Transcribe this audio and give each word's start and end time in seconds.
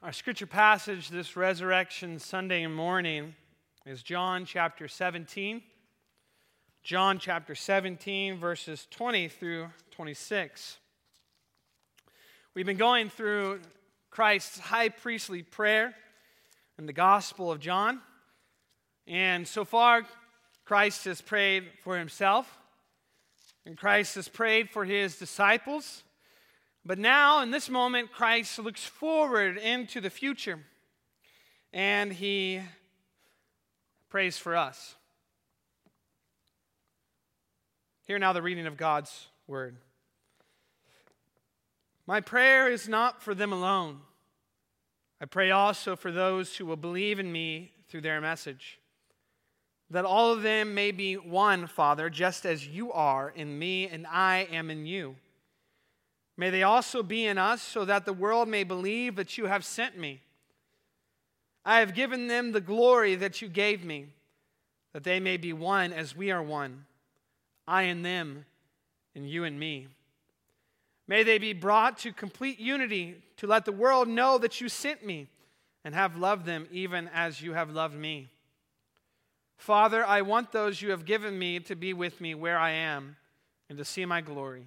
Our 0.00 0.12
scripture 0.12 0.46
passage 0.46 1.08
this 1.08 1.36
Resurrection 1.36 2.20
Sunday 2.20 2.64
morning 2.68 3.34
is 3.84 4.04
John 4.04 4.44
chapter 4.44 4.86
17. 4.86 5.60
John 6.84 7.18
chapter 7.18 7.56
17, 7.56 8.38
verses 8.38 8.86
20 8.92 9.26
through 9.26 9.70
26. 9.90 10.76
We've 12.54 12.64
been 12.64 12.76
going 12.76 13.10
through 13.10 13.58
Christ's 14.08 14.60
high 14.60 14.88
priestly 14.88 15.42
prayer 15.42 15.96
in 16.78 16.86
the 16.86 16.92
Gospel 16.92 17.50
of 17.50 17.58
John. 17.58 18.00
And 19.08 19.48
so 19.48 19.64
far, 19.64 20.04
Christ 20.64 21.06
has 21.06 21.20
prayed 21.20 21.64
for 21.82 21.98
himself, 21.98 22.56
and 23.66 23.76
Christ 23.76 24.14
has 24.14 24.28
prayed 24.28 24.70
for 24.70 24.84
his 24.84 25.18
disciples. 25.18 26.04
But 26.88 26.98
now, 26.98 27.42
in 27.42 27.50
this 27.50 27.68
moment, 27.68 28.12
Christ 28.12 28.58
looks 28.58 28.82
forward 28.82 29.58
into 29.58 30.00
the 30.00 30.08
future 30.08 30.60
and 31.70 32.10
he 32.10 32.62
prays 34.08 34.38
for 34.38 34.56
us. 34.56 34.94
Hear 38.04 38.18
now 38.18 38.32
the 38.32 38.40
reading 38.40 38.66
of 38.66 38.78
God's 38.78 39.26
word. 39.46 39.76
My 42.06 42.22
prayer 42.22 42.72
is 42.72 42.88
not 42.88 43.22
for 43.22 43.34
them 43.34 43.52
alone. 43.52 44.00
I 45.20 45.26
pray 45.26 45.50
also 45.50 45.94
for 45.94 46.10
those 46.10 46.56
who 46.56 46.64
will 46.64 46.76
believe 46.76 47.18
in 47.18 47.30
me 47.30 47.72
through 47.90 48.00
their 48.00 48.22
message, 48.22 48.78
that 49.90 50.06
all 50.06 50.32
of 50.32 50.40
them 50.40 50.74
may 50.74 50.92
be 50.92 51.18
one, 51.18 51.66
Father, 51.66 52.08
just 52.08 52.46
as 52.46 52.66
you 52.66 52.90
are 52.92 53.28
in 53.28 53.58
me 53.58 53.86
and 53.88 54.06
I 54.06 54.48
am 54.50 54.70
in 54.70 54.86
you 54.86 55.16
May 56.38 56.50
they 56.50 56.62
also 56.62 57.02
be 57.02 57.26
in 57.26 57.36
us, 57.36 57.60
so 57.60 57.84
that 57.84 58.06
the 58.06 58.12
world 58.12 58.48
may 58.48 58.62
believe 58.62 59.16
that 59.16 59.36
you 59.36 59.46
have 59.46 59.64
sent 59.64 59.98
me. 59.98 60.20
I 61.64 61.80
have 61.80 61.94
given 61.94 62.28
them 62.28 62.52
the 62.52 62.60
glory 62.60 63.16
that 63.16 63.42
you 63.42 63.48
gave 63.48 63.84
me, 63.84 64.06
that 64.92 65.02
they 65.02 65.18
may 65.18 65.36
be 65.36 65.52
one 65.52 65.92
as 65.92 66.16
we 66.16 66.30
are 66.30 66.42
one, 66.42 66.86
I 67.66 67.82
and 67.82 68.04
them, 68.04 68.46
and 69.16 69.28
you 69.28 69.42
and 69.42 69.58
me. 69.58 69.88
May 71.08 71.24
they 71.24 71.38
be 71.38 71.54
brought 71.54 71.98
to 71.98 72.12
complete 72.12 72.60
unity 72.60 73.20
to 73.38 73.48
let 73.48 73.64
the 73.64 73.72
world 73.72 74.06
know 74.06 74.38
that 74.38 74.60
you 74.60 74.68
sent 74.68 75.04
me 75.04 75.26
and 75.84 75.92
have 75.92 76.16
loved 76.16 76.46
them 76.46 76.68
even 76.70 77.10
as 77.12 77.42
you 77.42 77.54
have 77.54 77.70
loved 77.70 77.96
me. 77.96 78.28
Father, 79.56 80.06
I 80.06 80.22
want 80.22 80.52
those 80.52 80.80
you 80.80 80.90
have 80.90 81.04
given 81.04 81.36
me 81.36 81.58
to 81.60 81.74
be 81.74 81.92
with 81.94 82.20
me 82.20 82.36
where 82.36 82.58
I 82.58 82.70
am 82.70 83.16
and 83.68 83.76
to 83.76 83.84
see 83.84 84.04
my 84.04 84.20
glory 84.20 84.66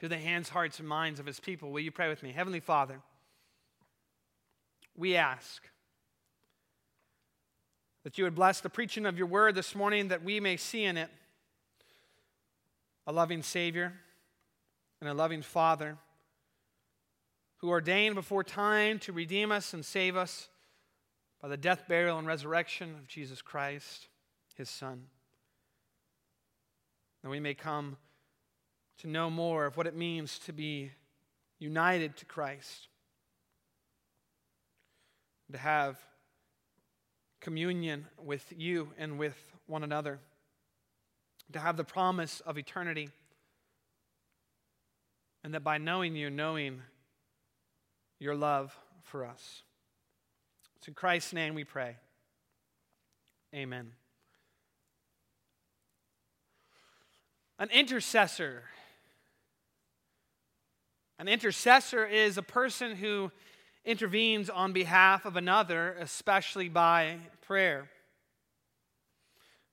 to 0.00 0.08
the 0.08 0.18
hands, 0.18 0.48
hearts, 0.48 0.78
and 0.78 0.88
minds 0.88 1.20
of 1.20 1.26
his 1.26 1.40
people. 1.40 1.70
Will 1.70 1.80
you 1.80 1.90
pray 1.90 2.08
with 2.08 2.22
me? 2.22 2.32
Heavenly 2.32 2.60
Father, 2.60 3.00
we 4.96 5.16
ask 5.16 5.62
that 8.04 8.16
you 8.16 8.24
would 8.24 8.34
bless 8.34 8.60
the 8.60 8.70
preaching 8.70 9.04
of 9.04 9.18
your 9.18 9.26
word 9.26 9.54
this 9.54 9.74
morning, 9.74 10.08
that 10.08 10.24
we 10.24 10.40
may 10.40 10.56
see 10.56 10.84
in 10.84 10.96
it 10.96 11.10
a 13.06 13.12
loving 13.12 13.42
Savior 13.42 13.92
and 15.00 15.08
a 15.08 15.14
loving 15.14 15.42
Father 15.42 15.98
who 17.58 17.68
ordained 17.68 18.14
before 18.14 18.42
time 18.42 18.98
to 19.00 19.12
redeem 19.12 19.52
us 19.52 19.74
and 19.74 19.84
save 19.84 20.16
us 20.16 20.48
by 21.42 21.48
the 21.48 21.58
death, 21.58 21.84
burial, 21.88 22.18
and 22.18 22.26
resurrection 22.26 22.94
of 22.98 23.06
Jesus 23.06 23.42
Christ, 23.42 24.08
his 24.54 24.70
Son. 24.70 25.02
That 27.22 27.28
we 27.28 27.40
may 27.40 27.52
come 27.52 27.98
to 29.00 29.08
know 29.08 29.30
more 29.30 29.66
of 29.66 29.76
what 29.76 29.86
it 29.86 29.96
means 29.96 30.38
to 30.40 30.52
be 30.52 30.90
united 31.58 32.16
to 32.18 32.26
Christ, 32.26 32.88
to 35.52 35.58
have 35.58 35.98
communion 37.40 38.06
with 38.22 38.52
you 38.56 38.88
and 38.98 39.18
with 39.18 39.36
one 39.66 39.82
another, 39.84 40.18
to 41.52 41.58
have 41.58 41.76
the 41.76 41.84
promise 41.84 42.40
of 42.40 42.58
eternity, 42.58 43.08
and 45.42 45.54
that 45.54 45.64
by 45.64 45.78
knowing 45.78 46.14
you, 46.14 46.28
knowing 46.28 46.82
your 48.18 48.34
love 48.34 48.76
for 49.04 49.24
us. 49.24 49.62
It's 50.76 50.88
in 50.88 50.94
Christ's 50.94 51.32
name 51.32 51.54
we 51.54 51.64
pray. 51.64 51.96
Amen. 53.54 53.92
An 57.58 57.70
intercessor 57.70 58.64
an 61.20 61.28
intercessor 61.28 62.06
is 62.06 62.38
a 62.38 62.42
person 62.42 62.96
who 62.96 63.30
intervenes 63.84 64.48
on 64.48 64.72
behalf 64.72 65.26
of 65.26 65.36
another, 65.36 65.94
especially 66.00 66.70
by 66.70 67.18
prayer. 67.42 67.90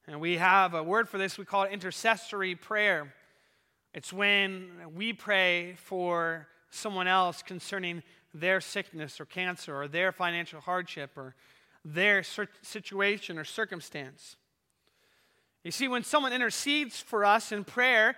And 0.10 0.20
we 0.20 0.36
have 0.36 0.74
a 0.74 0.84
word 0.84 1.08
for 1.08 1.18
this, 1.18 1.38
we 1.38 1.46
call 1.46 1.64
it 1.64 1.72
intercessory 1.72 2.54
prayer. 2.56 3.14
It's 3.94 4.12
when 4.12 4.72
we 4.94 5.14
pray 5.14 5.76
for 5.78 6.50
someone 6.70 7.08
else 7.08 7.42
concerning 7.42 8.04
their 8.34 8.60
sickness 8.60 9.22
or 9.22 9.26
cancer 9.26 9.74
or 9.74 9.88
their 9.88 10.12
financial 10.12 10.60
hardship 10.60 11.12
or 11.16 11.34
their 11.86 12.24
situation 12.62 13.38
or 13.40 13.46
circumstance. 13.46 14.36
You 15.64 15.72
see, 15.72 15.88
when 15.88 16.04
someone 16.04 16.34
intercedes 16.34 17.00
for 17.00 17.24
us 17.24 17.54
in 17.54 17.64
prayer, 17.64 18.18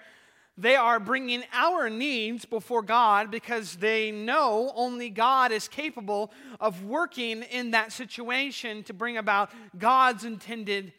they 0.60 0.76
are 0.76 1.00
bringing 1.00 1.44
our 1.54 1.90
needs 1.90 2.44
before 2.44 2.82
God 2.82 3.32
because 3.32 3.78
they 3.78 4.12
know 4.12 4.74
only 4.76 5.10
God 5.10 5.54
is 5.54 5.70
capable 5.70 6.34
of 6.60 6.84
working 6.84 7.44
in 7.44 7.72
that 7.72 7.94
situation 7.94 8.84
to 8.84 8.94
bring 8.94 9.16
about 9.16 9.52
God's 9.78 10.26
intended 10.26 10.92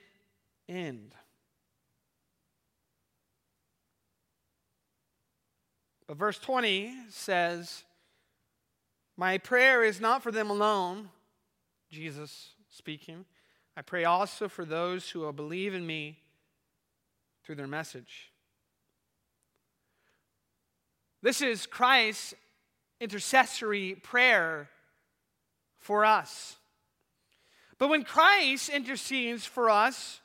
end. 0.67 1.15
But 6.09 6.17
verse 6.17 6.39
20 6.39 6.95
says, 7.11 7.85
My 9.19 9.37
prayer 9.37 9.85
is 9.85 10.01
not 10.01 10.23
for 10.23 10.33
them 10.33 10.49
alone, 10.49 11.11
Jesus 11.91 12.55
speaking. 12.71 13.27
I 13.77 13.83
pray 13.83 14.05
also 14.05 14.49
for 14.49 14.65
those 14.65 15.11
who 15.11 15.21
will 15.21 15.35
believe 15.35 15.75
in 15.75 15.87
me 15.87 16.19
through 17.45 17.57
their 17.57 17.67
message. 17.67 18.30
This 21.23 21.43
is 21.43 21.67
Christ's 21.67 22.35
intercessory 23.01 23.95
prayer 23.95 24.69
for 25.79 26.05
us. 26.05 26.57
But 27.79 27.89
when 27.89 28.05
Christ 28.05 28.69
intercedes 28.69 29.45
for 29.47 29.71
us, 29.71 30.21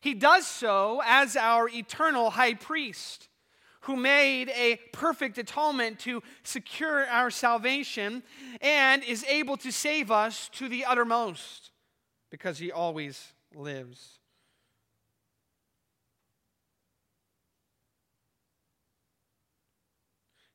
he 0.00 0.14
does 0.14 0.46
so 0.46 1.00
as 1.04 1.36
our 1.36 1.68
eternal 1.68 2.30
high 2.30 2.54
priest 2.54 3.28
who 3.82 3.96
made 3.96 4.48
a 4.50 4.78
perfect 4.92 5.38
atonement 5.38 5.98
to 6.00 6.22
secure 6.44 7.06
our 7.06 7.30
salvation 7.30 8.22
and 8.60 9.02
is 9.04 9.24
able 9.28 9.56
to 9.56 9.72
save 9.72 10.10
us 10.10 10.48
to 10.50 10.68
the 10.68 10.84
uttermost 10.84 11.70
because 12.30 12.58
he 12.58 12.70
always 12.70 13.32
lives. 13.54 14.18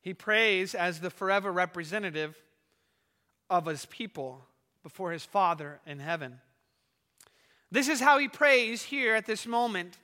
He 0.08 0.14
prays 0.14 0.74
as 0.74 1.02
the 1.02 1.10
forever 1.10 1.52
representative 1.52 2.42
of 3.50 3.66
his 3.66 3.86
people 3.88 4.42
before 4.82 5.12
his 5.12 5.26
Father 5.26 5.82
in 5.86 6.00
heaven. 6.00 6.40
This 7.74 7.90
is 7.90 8.00
how 8.00 8.18
he 8.18 8.30
prays 8.30 8.84
here 8.84 9.16
at 9.16 9.26
this 9.26 9.46
moment. 9.46 9.98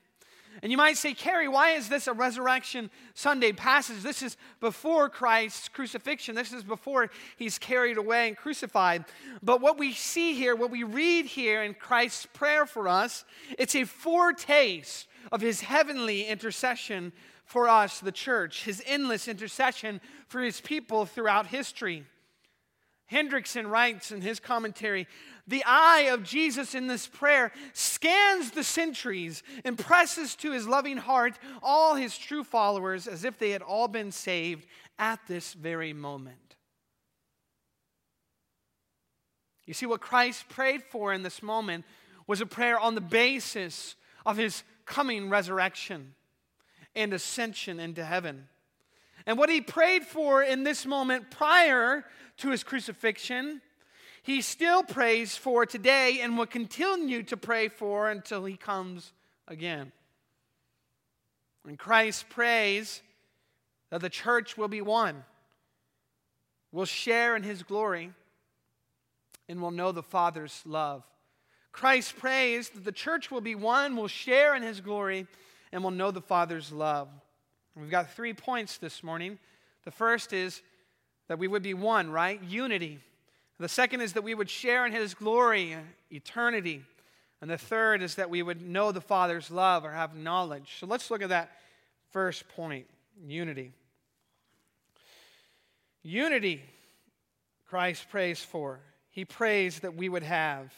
And 0.62 0.74
you 0.74 0.78
might 0.78 0.98
say, 0.98 1.14
Cary, 1.14 1.48
why 1.48 1.70
is 1.70 1.88
this 1.88 2.08
a 2.08 2.12
Resurrection 2.12 2.92
Sunday 3.14 3.54
passage? 3.54 4.04
This 4.04 4.22
is 4.22 4.36
before 4.60 5.08
Christ's 5.08 5.70
crucifixion. 5.70 6.36
This 6.36 6.52
is 6.52 6.66
before 6.66 7.10
he's 7.38 7.58
carried 7.58 7.96
away 7.96 8.28
and 8.28 8.36
crucified. 8.36 9.06
But 9.42 9.62
what 9.62 9.80
we 9.80 9.94
see 9.94 10.34
here, 10.34 10.54
what 10.54 10.70
we 10.70 10.84
read 10.84 11.28
here 11.28 11.64
in 11.64 11.76
Christ's 11.76 12.26
prayer 12.26 12.66
for 12.66 12.90
us, 12.90 13.24
it's 13.58 13.74
a 13.74 13.86
foretaste 13.86 15.08
of 15.32 15.40
his 15.40 15.62
heavenly 15.62 16.26
intercession 16.26 17.14
for 17.46 17.68
us, 17.68 18.00
the 18.00 18.12
church, 18.12 18.64
his 18.64 18.82
endless 18.86 19.28
intercession 19.28 20.02
for 20.28 20.42
his 20.42 20.62
people 20.62 21.06
throughout 21.06 21.48
history. 21.48 22.06
Hendriksen 23.12 23.70
writes 23.70 24.12
in 24.12 24.22
his 24.22 24.40
commentary 24.40 25.08
The 25.48 25.64
eye 25.66 26.08
of 26.12 26.24
Jesus 26.24 26.74
in 26.74 26.88
this 26.88 27.06
prayer 27.06 27.52
scans 27.74 28.52
the 28.52 28.64
centuries 28.64 29.44
and 29.64 29.78
presses 29.78 30.36
to 30.38 30.52
his 30.52 30.68
loving 30.68 30.98
heart 30.98 31.38
all 31.62 31.96
his 31.96 32.18
true 32.18 32.44
followers 32.44 33.08
as 33.08 33.24
if 33.24 33.38
they 33.38 33.52
had 33.52 33.62
all 33.62 33.88
been 33.88 34.12
saved 34.12 34.66
at 34.98 35.20
this 35.28 35.54
very 35.54 35.94
moment. 35.94 36.38
You 39.66 39.74
see, 39.74 39.86
what 39.86 40.02
Christ 40.02 40.50
prayed 40.50 40.84
for 40.84 41.14
in 41.14 41.24
this 41.24 41.42
moment 41.42 41.86
was 42.28 42.42
a 42.42 42.46
prayer 42.46 42.80
on 42.80 42.96
the 42.96 43.02
basis 43.02 43.96
of 44.26 44.38
his 44.38 44.64
coming 44.86 45.30
resurrection 45.30 46.16
and 46.96 47.14
ascension 47.14 47.80
into 47.80 48.04
heaven. 48.04 48.48
And 49.26 49.38
what 49.38 49.50
he 49.50 49.62
prayed 49.62 50.04
for 50.04 50.44
in 50.44 50.64
this 50.64 50.86
moment 50.86 51.32
prior 51.32 52.06
to 52.38 52.50
his 52.50 52.64
crucifixion, 52.64 53.62
he 54.22 54.42
still 54.42 54.84
prays 54.84 55.36
for 55.36 55.66
today 55.66 56.20
and 56.22 56.38
will 56.38 56.46
continue 56.46 57.24
to 57.24 57.38
pray 57.38 57.68
for 57.68 58.10
until 58.10 58.46
he 58.46 58.58
comes 58.58 59.14
again. 59.48 59.92
And 61.66 61.80
Christ 61.80 62.30
prays 62.30 63.02
that 63.90 64.02
the 64.02 64.10
church 64.10 64.58
will 64.58 64.68
be 64.68 64.82
one, 64.82 65.24
will 66.72 66.86
share 66.86 67.36
in 67.36 67.44
his 67.44 67.64
glory, 67.64 68.12
and 69.48 69.62
will 69.62 69.72
know 69.72 69.92
the 69.92 70.04
Father's 70.04 70.62
love. 70.66 71.04
Christ 71.72 72.18
prays 72.18 72.70
that 72.70 72.84
the 72.84 72.92
church 72.92 73.32
will 73.32 73.42
be 73.42 73.56
one, 73.56 73.96
will 73.96 74.08
share 74.08 74.56
in 74.56 74.64
his 74.64 74.80
glory, 74.82 75.28
and 75.74 75.84
will 75.84 75.92
know 75.92 76.12
the 76.12 76.22
Father's 76.22 76.72
love. 76.72 77.10
We've 77.76 77.90
got 77.90 78.14
three 78.14 78.34
points 78.34 78.78
this 78.78 79.04
morning. 79.04 79.40
The 79.86 79.92
first 79.92 80.32
is 80.32 80.62
that 81.28 81.40
we 81.40 81.48
would 81.48 81.64
be 81.64 81.74
one, 81.74 82.12
right? 82.12 82.42
Unity. 82.44 83.00
The 83.60 83.68
second 83.68 84.02
is 84.02 84.14
that 84.14 84.24
we 84.24 84.36
would 84.36 84.50
share 84.50 84.86
in 84.86 84.92
his 84.92 85.16
glory, 85.16 85.76
eternity. 86.12 86.84
And 87.42 87.50
the 87.50 87.58
third 87.58 88.04
is 88.04 88.16
that 88.16 88.30
we 88.30 88.44
would 88.44 88.62
know 88.62 88.92
the 88.92 89.02
Father's 89.02 89.50
love 89.50 89.84
or 89.84 89.92
have 89.92 90.16
knowledge. 90.16 90.76
So 90.80 90.86
let's 90.86 91.10
look 91.10 91.24
at 91.24 91.30
that 91.30 91.52
first 92.12 92.48
point 92.50 92.86
unity. 93.26 93.72
Unity, 96.04 96.62
Christ 97.68 98.06
prays 98.12 98.44
for. 98.44 98.80
He 99.10 99.26
prays 99.26 99.80
that 99.80 99.96
we 99.96 100.08
would 100.08 100.24
have. 100.24 100.72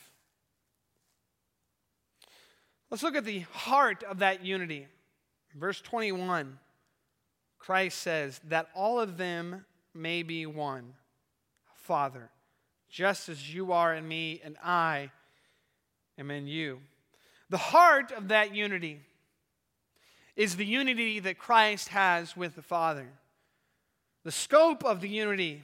Let's 2.90 3.04
look 3.04 3.16
at 3.16 3.26
the 3.26 3.40
heart 3.52 4.04
of 4.04 4.20
that 4.20 4.46
unity. 4.46 4.88
Verse 5.56 5.82
21, 5.82 6.60
Christ 7.58 8.00
says, 8.00 8.40
That 8.48 8.68
all 8.76 9.00
of 9.00 9.18
them 9.18 9.66
may 9.94 10.24
be 10.24 10.46
one. 10.46 10.94
Father, 11.74 12.30
just 12.90 13.30
as 13.30 13.54
you 13.54 13.72
are 13.72 13.94
in 13.94 14.08
me 14.08 14.42
and 14.44 14.58
I 14.64 15.12
am 16.18 16.32
in 16.32 16.48
you. 16.48 16.80
The 17.50 17.58
heart 17.58 18.12
of 18.12 18.30
that 18.30 18.56
unity 18.56 19.02
is 20.36 20.56
the 20.56 20.66
unity 20.66 21.20
that 21.20 21.38
Christ 21.38 21.90
has 21.90 22.36
with 22.36 22.56
the 22.56 22.62
Father. 22.62 23.08
The 24.24 24.32
scope 24.32 24.84
of 24.84 25.02
the 25.02 25.10
unity 25.10 25.64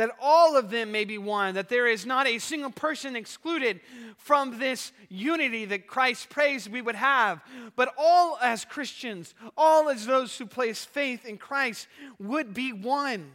that 0.00 0.16
all 0.18 0.56
of 0.56 0.70
them 0.70 0.90
may 0.90 1.04
be 1.04 1.18
one, 1.18 1.56
that 1.56 1.68
there 1.68 1.86
is 1.86 2.06
not 2.06 2.26
a 2.26 2.38
single 2.38 2.70
person 2.70 3.14
excluded 3.14 3.80
from 4.16 4.58
this 4.58 4.92
unity 5.10 5.66
that 5.66 5.86
Christ 5.86 6.30
prays 6.30 6.66
we 6.66 6.80
would 6.80 6.94
have, 6.94 7.42
but 7.76 7.92
all 7.98 8.38
as 8.40 8.64
Christians, 8.64 9.34
all 9.58 9.90
as 9.90 10.06
those 10.06 10.38
who 10.38 10.46
place 10.46 10.86
faith 10.86 11.26
in 11.26 11.36
Christ 11.36 11.86
would 12.18 12.54
be 12.54 12.72
one. 12.72 13.32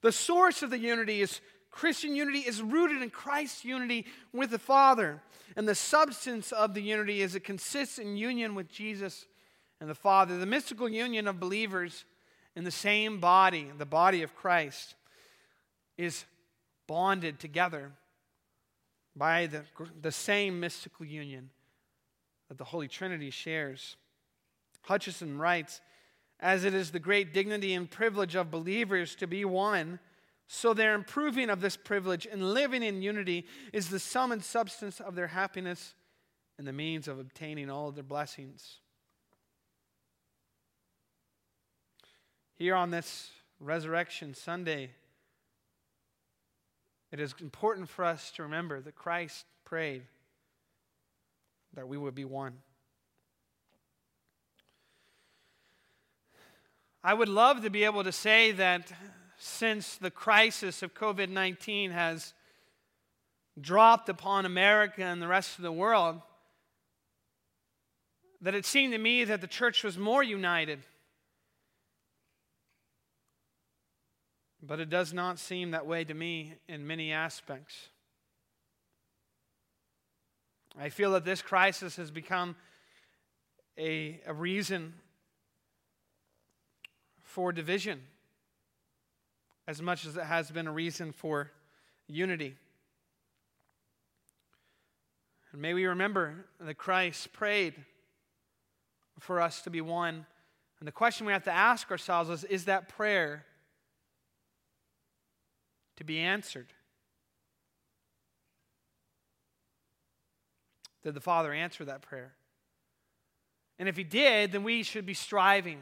The 0.00 0.10
source 0.10 0.64
of 0.64 0.70
the 0.70 0.78
unity 0.78 1.20
is 1.20 1.40
Christian 1.70 2.16
unity 2.16 2.40
is 2.40 2.60
rooted 2.60 3.00
in 3.00 3.10
Christ's 3.10 3.64
unity 3.64 4.06
with 4.32 4.50
the 4.50 4.58
Father. 4.58 5.22
And 5.54 5.68
the 5.68 5.76
substance 5.76 6.50
of 6.50 6.74
the 6.74 6.82
unity 6.82 7.22
is 7.22 7.36
it 7.36 7.44
consists 7.44 7.98
in 7.98 8.16
union 8.16 8.56
with 8.56 8.68
Jesus 8.68 9.24
and 9.80 9.88
the 9.88 9.94
Father. 9.94 10.36
The 10.36 10.46
mystical 10.46 10.88
union 10.88 11.28
of 11.28 11.38
believers 11.38 12.04
in 12.54 12.64
the 12.64 12.70
same 12.70 13.18
body, 13.18 13.70
the 13.78 13.86
body 13.86 14.22
of 14.22 14.34
Christ, 14.34 14.94
is 15.96 16.24
bonded 16.86 17.38
together 17.38 17.92
by 19.16 19.46
the, 19.46 19.62
the 20.00 20.12
same 20.12 20.60
mystical 20.60 21.06
union 21.06 21.50
that 22.48 22.58
the 22.58 22.64
Holy 22.64 22.88
Trinity 22.88 23.30
shares. 23.30 23.96
Hutcheson 24.88 25.38
writes, 25.38 25.80
as 26.40 26.64
it 26.64 26.74
is 26.74 26.90
the 26.90 26.98
great 26.98 27.32
dignity 27.32 27.72
and 27.72 27.90
privilege 27.90 28.34
of 28.34 28.50
believers 28.50 29.14
to 29.16 29.26
be 29.26 29.44
one, 29.44 30.00
so 30.48 30.74
their 30.74 30.94
improving 30.94 31.48
of 31.48 31.60
this 31.60 31.76
privilege 31.76 32.26
and 32.30 32.52
living 32.52 32.82
in 32.82 33.00
unity 33.00 33.46
is 33.72 33.88
the 33.88 33.98
sum 33.98 34.32
and 34.32 34.42
substance 34.42 35.00
of 35.00 35.14
their 35.14 35.28
happiness 35.28 35.94
and 36.58 36.66
the 36.66 36.72
means 36.72 37.08
of 37.08 37.18
obtaining 37.18 37.70
all 37.70 37.88
of 37.88 37.94
their 37.94 38.04
blessings. 38.04 38.80
Here 42.58 42.74
on 42.74 42.90
this 42.90 43.30
Resurrection 43.60 44.34
Sunday, 44.34 44.90
it 47.10 47.18
is 47.18 47.34
important 47.40 47.88
for 47.88 48.04
us 48.04 48.30
to 48.32 48.42
remember 48.42 48.80
that 48.80 48.94
Christ 48.94 49.46
prayed 49.64 50.02
that 51.74 51.88
we 51.88 51.96
would 51.96 52.14
be 52.14 52.26
one. 52.26 52.58
I 57.02 57.14
would 57.14 57.28
love 57.28 57.62
to 57.62 57.70
be 57.70 57.84
able 57.84 58.04
to 58.04 58.12
say 58.12 58.52
that 58.52 58.92
since 59.38 59.96
the 59.96 60.10
crisis 60.10 60.82
of 60.82 60.94
COVID 60.94 61.30
19 61.30 61.90
has 61.90 62.34
dropped 63.60 64.08
upon 64.08 64.46
America 64.46 65.02
and 65.02 65.20
the 65.20 65.26
rest 65.26 65.58
of 65.58 65.62
the 65.62 65.72
world, 65.72 66.20
that 68.40 68.54
it 68.54 68.66
seemed 68.66 68.92
to 68.92 68.98
me 68.98 69.24
that 69.24 69.40
the 69.40 69.46
church 69.46 69.82
was 69.82 69.96
more 69.96 70.22
united 70.22 70.80
But 74.62 74.78
it 74.78 74.88
does 74.88 75.12
not 75.12 75.38
seem 75.38 75.72
that 75.72 75.86
way 75.86 76.04
to 76.04 76.14
me 76.14 76.54
in 76.68 76.86
many 76.86 77.12
aspects. 77.12 77.88
I 80.78 80.88
feel 80.88 81.12
that 81.12 81.24
this 81.24 81.42
crisis 81.42 81.96
has 81.96 82.10
become 82.10 82.54
a, 83.76 84.20
a 84.26 84.32
reason 84.32 84.94
for 87.22 87.52
division 87.52 88.00
as 89.66 89.82
much 89.82 90.06
as 90.06 90.16
it 90.16 90.24
has 90.24 90.50
been 90.50 90.66
a 90.66 90.72
reason 90.72 91.12
for 91.12 91.50
unity. 92.06 92.56
And 95.52 95.60
may 95.60 95.74
we 95.74 95.86
remember 95.86 96.46
that 96.60 96.74
Christ 96.74 97.32
prayed 97.32 97.74
for 99.18 99.40
us 99.40 99.62
to 99.62 99.70
be 99.70 99.80
one. 99.80 100.26
And 100.78 100.86
the 100.86 100.92
question 100.92 101.26
we 101.26 101.32
have 101.32 101.44
to 101.44 101.52
ask 101.52 101.90
ourselves 101.90 102.30
is 102.30 102.44
is 102.44 102.64
that 102.64 102.88
prayer 102.88 103.44
to 105.96 106.04
be 106.04 106.18
answered. 106.18 106.72
Did 111.02 111.14
the 111.14 111.20
Father 111.20 111.52
answer 111.52 111.84
that 111.84 112.02
prayer? 112.02 112.32
And 113.78 113.88
if 113.88 113.96
He 113.96 114.04
did, 114.04 114.52
then 114.52 114.62
we 114.62 114.82
should 114.82 115.06
be 115.06 115.14
striving 115.14 115.80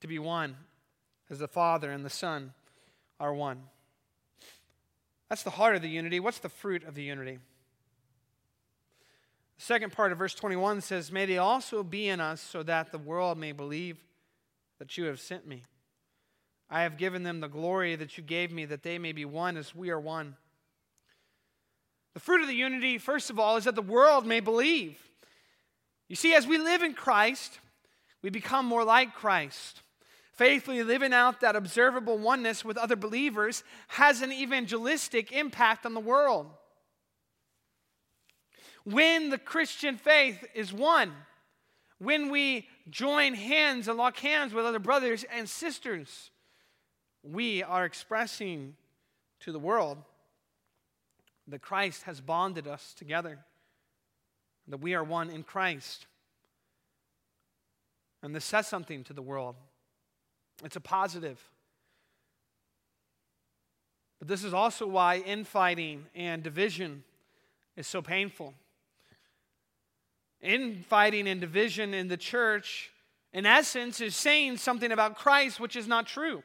to 0.00 0.06
be 0.06 0.18
one 0.18 0.56
as 1.30 1.38
the 1.38 1.48
Father 1.48 1.90
and 1.90 2.04
the 2.04 2.10
Son 2.10 2.52
are 3.20 3.34
one. 3.34 3.62
That's 5.28 5.42
the 5.42 5.50
heart 5.50 5.76
of 5.76 5.82
the 5.82 5.88
unity. 5.88 6.20
What's 6.20 6.38
the 6.38 6.48
fruit 6.48 6.84
of 6.84 6.94
the 6.94 7.02
unity? 7.02 7.38
The 9.56 9.64
second 9.64 9.92
part 9.92 10.12
of 10.12 10.18
verse 10.18 10.34
21 10.34 10.80
says, 10.80 11.10
May 11.10 11.26
they 11.26 11.38
also 11.38 11.82
be 11.82 12.08
in 12.08 12.20
us 12.20 12.40
so 12.40 12.62
that 12.62 12.92
the 12.92 12.98
world 12.98 13.38
may 13.38 13.52
believe 13.52 13.98
that 14.78 14.98
you 14.98 15.04
have 15.04 15.20
sent 15.20 15.46
me. 15.46 15.62
I 16.74 16.82
have 16.82 16.96
given 16.96 17.22
them 17.22 17.38
the 17.38 17.46
glory 17.46 17.94
that 17.94 18.18
you 18.18 18.24
gave 18.24 18.50
me, 18.50 18.64
that 18.64 18.82
they 18.82 18.98
may 18.98 19.12
be 19.12 19.24
one 19.24 19.56
as 19.56 19.76
we 19.76 19.90
are 19.90 20.00
one. 20.00 20.34
The 22.14 22.20
fruit 22.20 22.40
of 22.40 22.48
the 22.48 22.56
unity, 22.56 22.98
first 22.98 23.30
of 23.30 23.38
all, 23.38 23.56
is 23.56 23.62
that 23.62 23.76
the 23.76 23.80
world 23.80 24.26
may 24.26 24.40
believe. 24.40 24.98
You 26.08 26.16
see, 26.16 26.34
as 26.34 26.48
we 26.48 26.58
live 26.58 26.82
in 26.82 26.92
Christ, 26.92 27.60
we 28.22 28.30
become 28.30 28.66
more 28.66 28.82
like 28.82 29.14
Christ. 29.14 29.82
Faithfully 30.32 30.82
living 30.82 31.12
out 31.12 31.42
that 31.42 31.54
observable 31.54 32.18
oneness 32.18 32.64
with 32.64 32.76
other 32.76 32.96
believers 32.96 33.62
has 33.86 34.20
an 34.20 34.32
evangelistic 34.32 35.30
impact 35.30 35.86
on 35.86 35.94
the 35.94 36.00
world. 36.00 36.48
When 38.82 39.30
the 39.30 39.38
Christian 39.38 39.96
faith 39.96 40.44
is 40.56 40.72
one, 40.72 41.12
when 41.98 42.30
we 42.30 42.66
join 42.90 43.34
hands 43.34 43.86
and 43.86 43.96
lock 43.96 44.16
hands 44.16 44.52
with 44.52 44.66
other 44.66 44.80
brothers 44.80 45.24
and 45.32 45.48
sisters, 45.48 46.32
we 47.24 47.62
are 47.62 47.84
expressing 47.84 48.76
to 49.40 49.52
the 49.52 49.58
world 49.58 49.98
that 51.48 51.62
Christ 51.62 52.04
has 52.04 52.20
bonded 52.20 52.66
us 52.66 52.94
together, 52.94 53.38
that 54.68 54.78
we 54.78 54.94
are 54.94 55.04
one 55.04 55.30
in 55.30 55.42
Christ. 55.42 56.06
And 58.22 58.34
this 58.34 58.44
says 58.44 58.66
something 58.66 59.04
to 59.04 59.12
the 59.12 59.22
world. 59.22 59.56
It's 60.64 60.76
a 60.76 60.80
positive. 60.80 61.40
But 64.18 64.28
this 64.28 64.44
is 64.44 64.54
also 64.54 64.86
why 64.86 65.18
infighting 65.18 66.06
and 66.14 66.42
division 66.42 67.04
is 67.76 67.86
so 67.86 68.00
painful. 68.00 68.54
Infighting 70.40 71.26
and 71.28 71.40
division 71.40 71.92
in 71.92 72.08
the 72.08 72.16
church, 72.16 72.90
in 73.32 73.44
essence, 73.44 74.00
is 74.00 74.14
saying 74.14 74.58
something 74.58 74.92
about 74.92 75.16
Christ 75.16 75.58
which 75.58 75.76
is 75.76 75.88
not 75.88 76.06
true. 76.06 76.42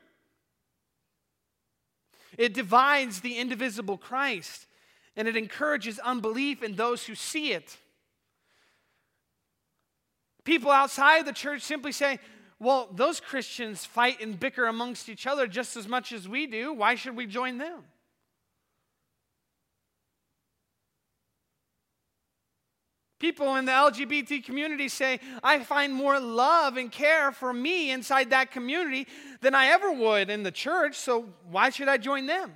It 2.37 2.53
divides 2.53 3.21
the 3.21 3.37
indivisible 3.37 3.97
Christ 3.97 4.67
and 5.15 5.27
it 5.27 5.35
encourages 5.35 5.99
unbelief 5.99 6.63
in 6.63 6.75
those 6.75 7.05
who 7.05 7.15
see 7.15 7.51
it. 7.51 7.77
People 10.43 10.71
outside 10.71 11.25
the 11.25 11.33
church 11.33 11.61
simply 11.61 11.91
say, 11.91 12.19
well, 12.59 12.89
those 12.91 13.19
Christians 13.19 13.85
fight 13.85 14.21
and 14.21 14.39
bicker 14.39 14.65
amongst 14.65 15.09
each 15.09 15.27
other 15.27 15.47
just 15.47 15.77
as 15.77 15.87
much 15.87 16.11
as 16.11 16.27
we 16.27 16.47
do. 16.47 16.73
Why 16.73 16.95
should 16.95 17.15
we 17.15 17.25
join 17.25 17.57
them? 17.57 17.83
People 23.19 23.57
in 23.57 23.65
the 23.65 23.73
LGBT 23.73 24.43
community 24.45 24.87
say, 24.87 25.19
I 25.43 25.59
find 25.59 25.93
more 25.93 26.19
love 26.19 26.77
and 26.77 26.89
care 26.89 27.33
for 27.33 27.53
me 27.53 27.91
inside 27.91 28.29
that 28.29 28.49
community 28.49 29.07
than 29.41 29.53
I 29.53 29.67
ever 29.67 29.91
would 29.91 30.29
in 30.29 30.43
the 30.43 30.51
church, 30.51 30.95
so 30.95 31.25
why 31.51 31.69
should 31.69 31.89
I 31.89 31.97
join 31.97 32.27
them? 32.27 32.53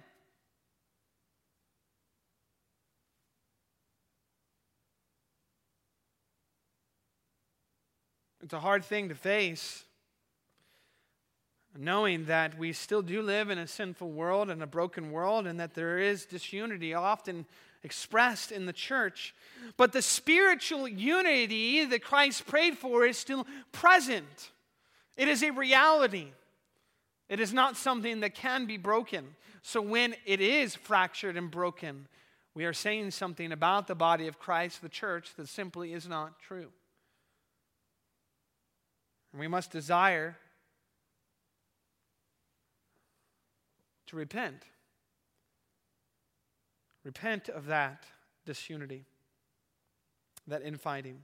It's 8.41 8.53
a 8.53 8.59
hard 8.59 8.85
thing 8.85 9.09
to 9.09 9.15
face 9.15 9.83
knowing 11.77 12.25
that 12.25 12.57
we 12.57 12.71
still 12.71 13.01
do 13.01 13.21
live 13.21 13.49
in 13.49 13.57
a 13.57 13.67
sinful 13.67 14.11
world 14.11 14.49
and 14.49 14.61
a 14.61 14.67
broken 14.67 15.11
world, 15.11 15.47
and 15.47 15.59
that 15.59 15.73
there 15.73 15.97
is 15.97 16.25
disunity 16.25 16.93
often 16.93 17.45
expressed 17.83 18.51
in 18.51 18.65
the 18.65 18.73
church. 18.73 19.35
But 19.77 19.91
the 19.91 20.01
spiritual 20.01 20.87
unity 20.87 21.85
that 21.85 22.03
Christ 22.03 22.45
prayed 22.47 22.77
for 22.77 23.05
is 23.05 23.17
still 23.17 23.45
present, 23.71 24.51
it 25.17 25.27
is 25.27 25.43
a 25.43 25.51
reality. 25.51 26.27
It 27.29 27.39
is 27.39 27.53
not 27.53 27.77
something 27.77 28.19
that 28.19 28.35
can 28.35 28.65
be 28.65 28.77
broken. 28.77 29.35
So 29.63 29.81
when 29.81 30.13
it 30.25 30.41
is 30.41 30.75
fractured 30.75 31.37
and 31.37 31.49
broken, 31.49 32.07
we 32.53 32.65
are 32.65 32.73
saying 32.73 33.11
something 33.11 33.51
about 33.51 33.87
the 33.87 33.95
body 33.95 34.27
of 34.27 34.37
Christ, 34.37 34.81
the 34.81 34.89
church, 34.89 35.33
that 35.37 35.47
simply 35.47 35.93
is 35.93 36.07
not 36.07 36.39
true. 36.39 36.69
And 39.31 39.39
we 39.39 39.47
must 39.47 39.71
desire 39.71 40.37
to 44.07 44.15
repent. 44.15 44.61
Repent 47.03 47.49
of 47.49 47.65
that 47.67 48.05
disunity, 48.45 49.05
that 50.47 50.61
infighting. 50.63 51.23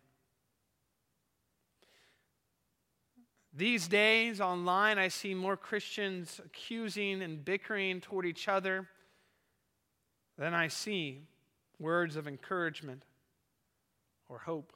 These 3.53 3.87
days 3.87 4.39
online, 4.39 4.99
I 4.99 5.07
see 5.07 5.33
more 5.33 5.57
Christians 5.57 6.39
accusing 6.43 7.21
and 7.21 7.43
bickering 7.43 7.99
toward 7.99 8.25
each 8.25 8.47
other 8.47 8.87
than 10.37 10.53
I 10.53 10.67
see 10.67 11.23
words 11.79 12.15
of 12.15 12.27
encouragement 12.27 13.03
or 14.27 14.39
hope. 14.39 14.73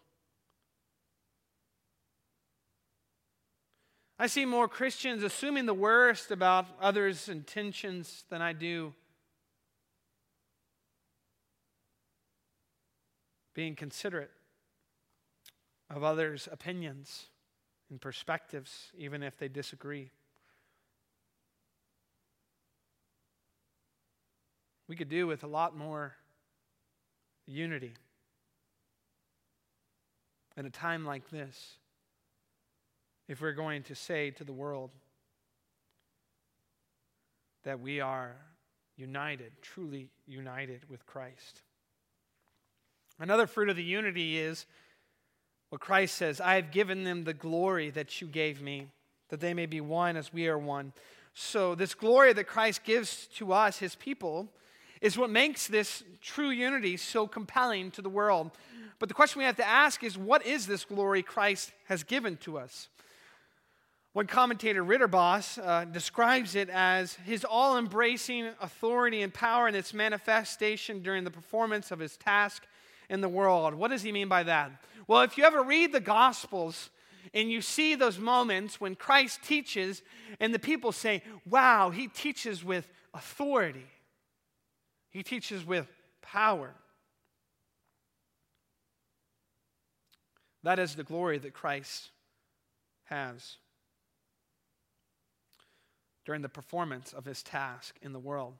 I 4.18 4.28
see 4.28 4.46
more 4.46 4.68
Christians 4.68 5.22
assuming 5.24 5.66
the 5.66 5.74
worst 5.74 6.32
about 6.32 6.66
others' 6.82 7.30
intentions 7.30 8.24
than 8.30 8.42
I 8.42 8.54
do 8.54 8.94
being 13.54 13.76
considerate 13.76 14.32
of 15.90 16.04
others' 16.04 16.48
opinions 16.52 17.28
and 17.90 18.02
perspectives, 18.02 18.92
even 18.98 19.22
if 19.22 19.38
they 19.38 19.48
disagree. 19.48 20.10
We 24.88 24.96
could 24.96 25.10
do 25.10 25.28
with 25.28 25.44
a 25.44 25.48
lot 25.48 25.78
more 25.78 26.16
unity 27.46 27.94
in 30.58 30.66
a 30.66 30.70
time 30.70 31.06
like 31.06 31.30
this 31.30 31.78
if 33.28 33.42
we're 33.42 33.54
going 33.54 33.84
to 33.84 33.96
say 33.96 34.32
to 34.32 34.44
the 34.44 34.54
world 34.54 34.92
that 37.64 37.80
we 37.80 38.02
are 38.02 38.36
united, 38.98 39.54
truly 39.62 40.10
united 40.28 40.82
with 40.90 41.06
Christ. 41.06 41.62
Another 43.24 43.48
fruit 43.48 43.70
of 43.70 43.78
the 43.78 43.84
unity 43.84 44.38
is 44.38 44.66
what 45.70 45.80
Christ 45.80 46.16
says 46.16 46.42
I 46.42 46.56
have 46.56 46.72
given 46.72 47.06
them 47.06 47.24
the 47.24 47.34
glory 47.34 47.90
that 47.92 48.20
you 48.20 48.28
gave 48.28 48.62
me, 48.62 48.90
that 49.30 49.40
they 49.40 49.54
may 49.54 49.66
be 49.66 49.80
one 49.80 50.18
as 50.18 50.34
we 50.34 50.50
are 50.50 50.58
one. 50.58 50.92
So, 51.34 51.74
this 51.74 51.96
glory 51.96 52.34
that 52.34 52.48
Christ 52.48 52.84
gives 52.84 53.28
to 53.38 53.54
us, 53.54 53.78
his 53.78 53.96
people, 53.96 54.50
is 55.00 55.18
what 55.18 55.30
makes 55.30 55.68
this 55.68 56.04
true 56.20 56.50
unity 56.50 56.98
so 56.98 57.26
compelling 57.26 57.92
to 57.92 58.02
the 58.02 58.10
world. 58.10 58.52
But 59.00 59.08
the 59.08 59.16
question 59.16 59.40
we 59.40 59.46
have 59.46 59.56
to 59.56 59.66
ask 59.66 60.04
is 60.04 60.18
what 60.18 60.46
is 60.46 60.68
this 60.68 60.84
glory 60.84 61.24
Christ 61.24 61.72
has 61.86 62.04
given 62.04 62.36
to 62.42 62.58
us? 62.58 62.90
One 64.12 64.28
commentator, 64.28 64.84
Ridderbos, 64.84 65.66
uh, 65.66 65.86
describes 65.86 66.56
it 66.56 66.70
as 66.70 67.14
his 67.26 67.46
all 67.46 67.78
embracing 67.78 68.50
authority 68.60 69.22
and 69.22 69.34
power 69.34 69.68
and 69.68 69.78
its 69.78 69.94
manifestation 69.94 71.02
during 71.02 71.24
the 71.24 71.32
performance 71.32 71.90
of 71.90 72.00
his 72.00 72.18
task 72.18 72.68
in 73.10 73.22
the 73.22 73.30
world. 73.30 73.74
What 73.76 73.92
does 73.92 74.02
he 74.02 74.12
mean 74.12 74.28
by 74.28 74.44
that? 74.44 74.72
Well, 75.08 75.22
if 75.22 75.38
you 75.38 75.44
ever 75.44 75.64
read 75.64 75.92
the 75.92 76.00
Gospels 76.00 76.90
and 77.34 77.52
you 77.52 77.62
see 77.62 77.96
those 77.96 78.20
moments 78.20 78.80
when 78.80 78.96
Christ 78.96 79.42
teaches 79.44 80.02
and 80.40 80.54
the 80.54 80.60
people 80.60 80.92
say, 80.92 81.24
wow, 81.46 81.90
he 81.90 82.08
teaches 82.08 82.64
with 82.64 82.88
authority, 83.14 83.86
he 85.10 85.24
teaches 85.24 85.66
with 85.66 85.88
power. 86.22 86.74
That 90.64 90.80
is 90.80 90.96
the 90.96 91.04
glory 91.04 91.38
that 91.40 91.54
Christ 91.54 92.10
has 93.06 93.58
during 96.26 96.42
the 96.42 96.50
performance 96.50 97.12
of 97.12 97.26
his 97.26 97.44
task 97.44 97.96
in 98.02 98.14
the 98.14 98.20
world. 98.20 98.54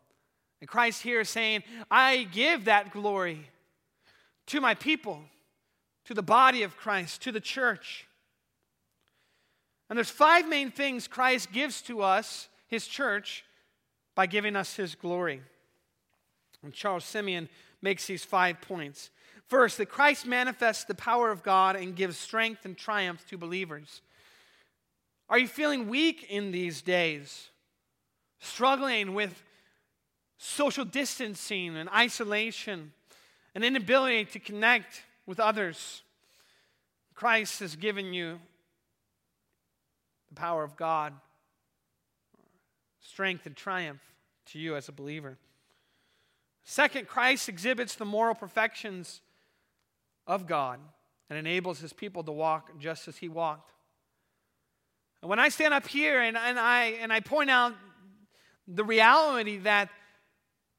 And 0.60 0.70
Christ 0.70 1.02
here 1.02 1.22
is 1.22 1.30
saying, 1.30 1.64
I 1.90 2.24
give 2.32 2.66
that 2.66 2.92
glory 2.92 3.48
to 4.48 4.62
my 4.62 4.76
people, 4.76 5.22
to 6.06 6.14
the 6.14 6.24
body 6.24 6.64
of 6.64 6.78
Christ, 6.78 7.22
to 7.24 7.32
the 7.32 7.40
church. 7.40 8.08
And 9.90 9.98
there's 9.98 10.10
five 10.10 10.48
main 10.48 10.72
things 10.72 11.08
Christ 11.08 11.52
gives 11.52 11.82
to 11.84 12.02
us, 12.02 12.50
his 12.68 12.88
church, 12.88 13.44
by 14.16 14.26
giving 14.26 14.56
us 14.56 14.76
his 14.76 14.96
glory. 14.96 15.42
And 16.64 16.74
Charles 16.74 17.06
Simeon 17.06 17.50
makes 17.82 18.08
these 18.08 18.24
five 18.24 18.62
points. 18.62 19.10
First, 19.48 19.78
that 19.78 19.88
Christ 19.88 20.26
manifests 20.26 20.86
the 20.86 20.96
power 20.96 21.30
of 21.30 21.44
God 21.44 21.76
and 21.76 21.96
gives 21.96 22.18
strength 22.18 22.66
and 22.66 22.78
triumph 22.78 23.26
to 23.30 23.38
believers. 23.38 24.02
Are 25.30 25.38
you 25.38 25.48
feeling 25.48 25.90
weak 25.90 26.24
in 26.30 26.52
these 26.52 26.82
days? 26.82 27.50
struggling 28.44 29.14
with 29.14 29.42
social 30.38 30.86
distancing 30.86 31.76
and 31.76 31.90
isolation, 31.90 32.92
an 33.56 33.64
inability 33.64 34.26
to 34.26 34.40
connect 34.40 35.04
with 35.26 35.40
others, 35.40 36.04
Christ 37.14 37.60
has 37.60 37.76
given 37.76 38.14
you 38.14 38.40
the 40.30 40.36
power 40.36 40.64
of 40.64 40.76
God, 40.76 41.14
strength 43.00 43.46
and 43.46 43.56
triumph 43.56 44.02
to 44.48 44.60
you 44.60 44.76
as 44.76 44.90
a 44.90 44.92
believer. 44.92 45.38
Second, 46.64 47.08
Christ 47.08 47.50
exhibits 47.50 47.96
the 47.96 48.06
moral 48.06 48.36
perfections 48.36 49.22
of 50.26 50.48
God 50.48 50.80
and 51.30 51.38
enables 51.38 51.80
his 51.80 51.94
people 51.94 52.24
to 52.24 52.32
walk 52.32 52.80
just 52.80 53.08
as 53.08 53.18
he 53.18 53.30
walked. 53.30 53.72
And 55.22 55.30
when 55.30 55.40
I 55.40 55.50
stand 55.50 55.74
up 55.74 55.88
here 55.88 56.22
and, 56.22 56.38
and, 56.38 56.60
I, 56.60 56.98
and 57.02 57.12
I 57.14 57.20
point 57.20 57.50
out 57.50 57.74
the 58.68 58.84
reality 58.84 59.58
that 59.60 59.90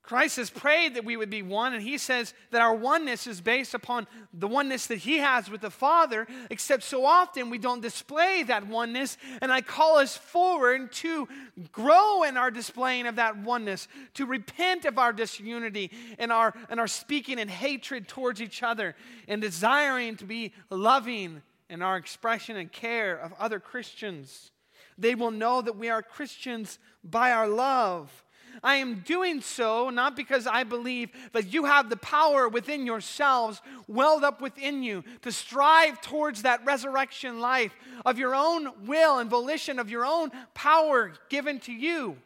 Christ 0.04 0.36
has 0.36 0.50
prayed 0.50 0.96
that 0.96 1.04
we 1.06 1.16
would 1.16 1.30
be 1.30 1.40
one, 1.40 1.72
and 1.72 1.82
He 1.82 1.96
says 1.96 2.34
that 2.50 2.60
our 2.60 2.74
oneness 2.74 3.26
is 3.26 3.40
based 3.40 3.72
upon 3.72 4.06
the 4.34 4.46
oneness 4.46 4.86
that 4.88 4.98
He 4.98 5.16
has 5.16 5.50
with 5.50 5.62
the 5.62 5.70
Father, 5.70 6.26
except 6.50 6.82
so 6.82 7.06
often 7.06 7.48
we 7.48 7.56
don't 7.56 7.80
display 7.80 8.42
that 8.42 8.66
oneness. 8.66 9.16
And 9.40 9.50
I 9.50 9.62
call 9.62 9.96
us 9.96 10.14
forward 10.14 10.92
to 10.92 11.26
grow 11.72 12.22
in 12.22 12.36
our 12.36 12.50
displaying 12.50 13.06
of 13.06 13.16
that 13.16 13.38
oneness, 13.38 13.88
to 14.14 14.26
repent 14.26 14.84
of 14.84 14.98
our 14.98 15.12
disunity 15.12 15.90
and 16.18 16.30
our, 16.30 16.54
and 16.68 16.78
our 16.78 16.86
speaking 16.86 17.38
in 17.38 17.48
hatred 17.48 18.06
towards 18.06 18.42
each 18.42 18.62
other, 18.62 18.94
and 19.26 19.40
desiring 19.40 20.16
to 20.16 20.26
be 20.26 20.52
loving 20.68 21.40
in 21.70 21.80
our 21.80 21.96
expression 21.96 22.56
and 22.56 22.70
care 22.70 23.16
of 23.16 23.32
other 23.38 23.58
Christians. 23.58 24.52
They 24.98 25.14
will 25.14 25.30
know 25.30 25.62
that 25.62 25.76
we 25.76 25.88
are 25.88 26.02
Christians 26.02 26.78
by 27.02 27.32
our 27.32 27.48
love. 27.48 28.23
I 28.64 28.76
am 28.76 29.00
doing 29.00 29.42
so 29.42 29.90
not 29.90 30.16
because 30.16 30.46
I 30.46 30.64
believe 30.64 31.10
that 31.32 31.52
you 31.52 31.66
have 31.66 31.90
the 31.90 31.98
power 31.98 32.48
within 32.48 32.86
yourselves, 32.86 33.60
welled 33.86 34.24
up 34.24 34.40
within 34.40 34.82
you, 34.82 35.04
to 35.20 35.30
strive 35.30 36.00
towards 36.00 36.42
that 36.42 36.64
resurrection 36.64 37.40
life 37.40 37.74
of 38.06 38.18
your 38.18 38.34
own 38.34 38.86
will 38.86 39.18
and 39.18 39.28
volition, 39.28 39.78
of 39.78 39.90
your 39.90 40.06
own 40.06 40.30
power 40.54 41.12
given 41.28 41.60
to 41.60 41.72
you. 41.72 42.16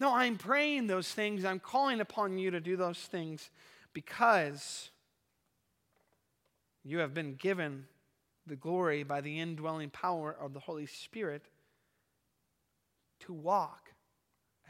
No, 0.00 0.14
I'm 0.14 0.36
praying 0.36 0.86
those 0.86 1.08
things. 1.08 1.44
I'm 1.44 1.60
calling 1.60 2.00
upon 2.00 2.38
you 2.38 2.50
to 2.50 2.60
do 2.60 2.76
those 2.76 2.98
things 2.98 3.50
because 3.92 4.90
you 6.82 6.98
have 6.98 7.12
been 7.12 7.34
given 7.34 7.84
the 8.46 8.56
glory 8.56 9.02
by 9.02 9.20
the 9.20 9.40
indwelling 9.40 9.90
power 9.90 10.34
of 10.38 10.54
the 10.54 10.60
Holy 10.60 10.86
Spirit 10.86 11.42
to 13.20 13.32
walk 13.32 13.83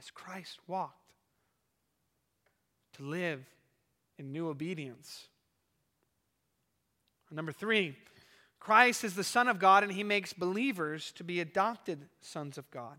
as 0.04 0.10
Christ 0.10 0.58
walked, 0.66 1.12
to 2.94 3.02
live 3.02 3.42
in 4.18 4.32
new 4.32 4.48
obedience. 4.48 5.28
Number 7.30 7.52
three, 7.52 7.96
Christ 8.60 9.02
is 9.02 9.14
the 9.14 9.24
Son 9.24 9.48
of 9.48 9.58
God 9.58 9.82
and 9.82 9.90
he 9.90 10.04
makes 10.04 10.32
believers 10.32 11.10
to 11.12 11.24
be 11.24 11.40
adopted 11.40 11.98
sons 12.20 12.58
of 12.58 12.70
God. 12.70 12.98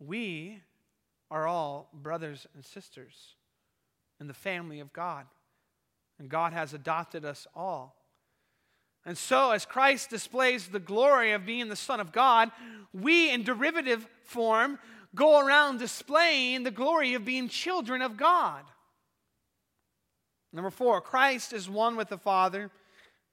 We 0.00 0.62
are 1.30 1.46
all 1.46 1.88
brothers 1.92 2.46
and 2.54 2.64
sisters 2.64 3.36
in 4.20 4.28
the 4.28 4.34
family 4.34 4.80
of 4.80 4.92
God, 4.92 5.26
and 6.18 6.28
God 6.28 6.52
has 6.52 6.72
adopted 6.72 7.24
us 7.24 7.46
all. 7.54 7.96
And 9.04 9.18
so, 9.18 9.50
as 9.50 9.66
Christ 9.66 10.10
displays 10.10 10.68
the 10.68 10.78
glory 10.78 11.32
of 11.32 11.44
being 11.44 11.68
the 11.68 11.76
Son 11.76 12.00
of 12.00 12.12
God, 12.12 12.50
we, 12.92 13.30
in 13.30 13.42
derivative 13.42 14.06
form, 14.24 14.78
go 15.14 15.40
around 15.40 15.78
displaying 15.78 16.62
the 16.62 16.70
glory 16.70 17.14
of 17.14 17.24
being 17.24 17.48
children 17.48 18.02
of 18.02 18.16
God. 18.16 18.64
Number 20.52 20.70
four, 20.70 21.00
Christ 21.00 21.52
is 21.52 21.68
one 21.68 21.96
with 21.96 22.08
the 22.08 22.18
Father 22.18 22.70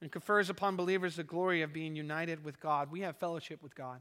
and 0.01 0.12
confers 0.12 0.50
upon 0.50 0.75
believers 0.75 1.15
the 1.15 1.24
glory 1.24 1.62
of 1.62 1.74
being 1.74 1.95
united 1.95 2.43
with 2.43 2.59
God. 2.59 2.91
We 2.91 3.01
have 3.01 3.17
fellowship 3.17 3.62
with 3.62 3.75
God. 3.75 4.00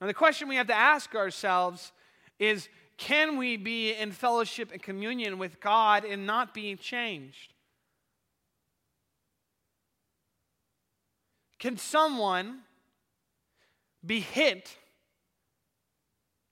Now, 0.00 0.06
the 0.06 0.14
question 0.14 0.48
we 0.48 0.56
have 0.56 0.66
to 0.66 0.74
ask 0.74 1.14
ourselves 1.14 1.92
is 2.38 2.68
can 2.98 3.36
we 3.36 3.56
be 3.56 3.92
in 3.92 4.12
fellowship 4.12 4.70
and 4.72 4.82
communion 4.82 5.38
with 5.38 5.60
God 5.60 6.04
and 6.04 6.26
not 6.26 6.52
be 6.52 6.76
changed? 6.76 7.54
Can 11.58 11.76
someone 11.76 12.60
be 14.04 14.20
hit 14.20 14.76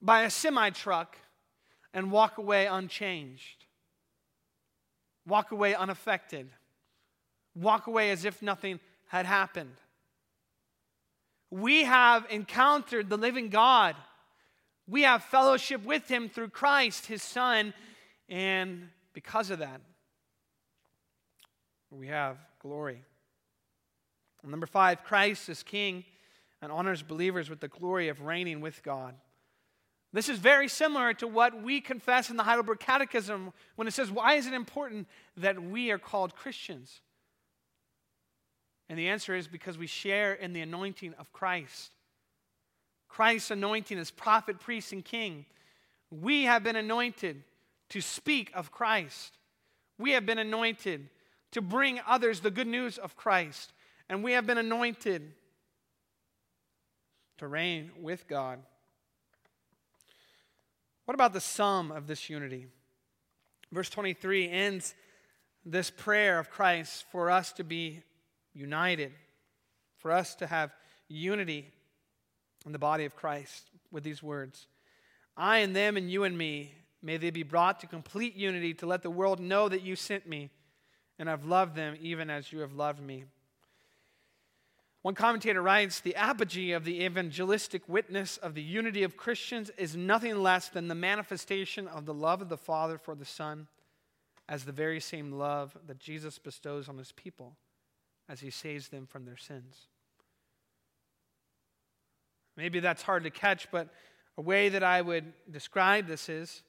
by 0.01 0.23
a 0.23 0.29
semi 0.29 0.69
truck 0.71 1.17
and 1.93 2.11
walk 2.11 2.37
away 2.37 2.65
unchanged, 2.65 3.65
walk 5.27 5.51
away 5.51 5.75
unaffected, 5.75 6.49
walk 7.55 7.87
away 7.87 8.11
as 8.11 8.25
if 8.25 8.41
nothing 8.41 8.79
had 9.07 9.25
happened. 9.25 9.75
We 11.49 11.83
have 11.83 12.25
encountered 12.29 13.09
the 13.09 13.17
living 13.17 13.49
God. 13.49 13.95
We 14.87 15.01
have 15.03 15.23
fellowship 15.23 15.83
with 15.83 16.07
Him 16.07 16.29
through 16.29 16.49
Christ, 16.49 17.05
His 17.05 17.21
Son, 17.21 17.73
and 18.29 18.89
because 19.13 19.49
of 19.49 19.59
that, 19.59 19.81
we 21.91 22.07
have 22.07 22.37
glory. 22.61 23.03
number 24.43 24.65
five, 24.65 25.03
Christ 25.03 25.49
is 25.49 25.61
King 25.61 26.05
and 26.61 26.71
honors 26.71 27.03
believers 27.03 27.49
with 27.49 27.59
the 27.59 27.67
glory 27.67 28.07
of 28.07 28.21
reigning 28.21 28.61
with 28.61 28.81
God. 28.81 29.15
This 30.13 30.27
is 30.27 30.39
very 30.39 30.67
similar 30.67 31.13
to 31.15 31.27
what 31.27 31.61
we 31.61 31.79
confess 31.79 32.29
in 32.29 32.35
the 32.35 32.43
Heidelberg 32.43 32.79
Catechism 32.79 33.53
when 33.75 33.87
it 33.87 33.91
says, 33.91 34.11
Why 34.11 34.33
is 34.33 34.45
it 34.45 34.53
important 34.53 35.07
that 35.37 35.61
we 35.61 35.91
are 35.91 35.97
called 35.97 36.35
Christians? 36.35 37.01
And 38.89 38.99
the 38.99 39.07
answer 39.07 39.33
is 39.33 39.47
because 39.47 39.77
we 39.77 39.87
share 39.87 40.33
in 40.33 40.51
the 40.51 40.59
anointing 40.59 41.13
of 41.17 41.31
Christ. 41.31 41.91
Christ's 43.07 43.51
anointing 43.51 43.97
as 43.97 44.11
prophet, 44.11 44.59
priest, 44.59 44.91
and 44.91 45.03
king. 45.03 45.45
We 46.09 46.43
have 46.43 46.61
been 46.61 46.75
anointed 46.75 47.43
to 47.89 48.01
speak 48.01 48.51
of 48.53 48.71
Christ. 48.71 49.37
We 49.97 50.11
have 50.11 50.25
been 50.25 50.39
anointed 50.39 51.07
to 51.51 51.61
bring 51.61 52.01
others 52.05 52.41
the 52.41 52.51
good 52.51 52.67
news 52.67 52.97
of 52.97 53.15
Christ. 53.15 53.71
And 54.09 54.25
we 54.25 54.33
have 54.33 54.45
been 54.45 54.57
anointed 54.57 55.31
to 57.37 57.47
reign 57.47 57.91
with 57.97 58.27
God. 58.27 58.59
What 61.11 61.15
about 61.15 61.33
the 61.33 61.41
sum 61.41 61.91
of 61.91 62.07
this 62.07 62.29
unity? 62.29 62.67
Verse 63.69 63.89
23 63.89 64.49
ends 64.49 64.95
this 65.65 65.89
prayer 65.89 66.39
of 66.39 66.49
Christ 66.49 67.03
for 67.11 67.29
us 67.29 67.51
to 67.51 67.65
be 67.65 68.01
united, 68.53 69.11
for 69.97 70.13
us 70.13 70.35
to 70.35 70.47
have 70.47 70.71
unity 71.09 71.69
in 72.65 72.71
the 72.71 72.79
body 72.79 73.03
of 73.03 73.17
Christ 73.17 73.71
with 73.91 74.05
these 74.05 74.23
words 74.23 74.67
I 75.35 75.57
and 75.57 75.75
them 75.75 75.97
and 75.97 76.09
you 76.09 76.23
and 76.23 76.37
me, 76.37 76.75
may 77.03 77.17
they 77.17 77.29
be 77.29 77.43
brought 77.43 77.81
to 77.81 77.87
complete 77.87 78.37
unity 78.37 78.73
to 78.75 78.85
let 78.85 79.01
the 79.01 79.11
world 79.11 79.41
know 79.41 79.67
that 79.67 79.81
you 79.81 79.97
sent 79.97 80.25
me 80.25 80.49
and 81.19 81.29
I've 81.29 81.43
loved 81.43 81.75
them 81.75 81.97
even 81.99 82.29
as 82.29 82.53
you 82.53 82.59
have 82.59 82.71
loved 82.71 83.01
me. 83.01 83.25
One 85.01 85.15
commentator 85.15 85.61
writes 85.61 85.99
The 85.99 86.15
apogee 86.15 86.73
of 86.73 86.85
the 86.85 87.03
evangelistic 87.03 87.87
witness 87.89 88.37
of 88.37 88.53
the 88.53 88.61
unity 88.61 89.03
of 89.03 89.17
Christians 89.17 89.71
is 89.77 89.95
nothing 89.95 90.35
less 90.35 90.69
than 90.69 90.87
the 90.87 90.95
manifestation 90.95 91.87
of 91.87 92.05
the 92.05 92.13
love 92.13 92.41
of 92.41 92.49
the 92.49 92.57
Father 92.57 92.97
for 92.97 93.15
the 93.15 93.25
Son 93.25 93.67
as 94.47 94.63
the 94.63 94.71
very 94.71 94.99
same 94.99 95.31
love 95.31 95.75
that 95.87 95.99
Jesus 95.99 96.37
bestows 96.37 96.87
on 96.87 96.97
his 96.97 97.11
people 97.13 97.55
as 98.29 98.41
he 98.41 98.49
saves 98.49 98.89
them 98.89 99.07
from 99.07 99.25
their 99.25 99.37
sins. 99.37 99.87
Maybe 102.55 102.79
that's 102.79 103.01
hard 103.01 103.23
to 103.23 103.29
catch, 103.29 103.71
but 103.71 103.89
a 104.37 104.41
way 104.41 104.69
that 104.69 104.83
I 104.83 105.01
would 105.01 105.33
describe 105.49 106.07
this 106.07 106.29
is 106.29 106.61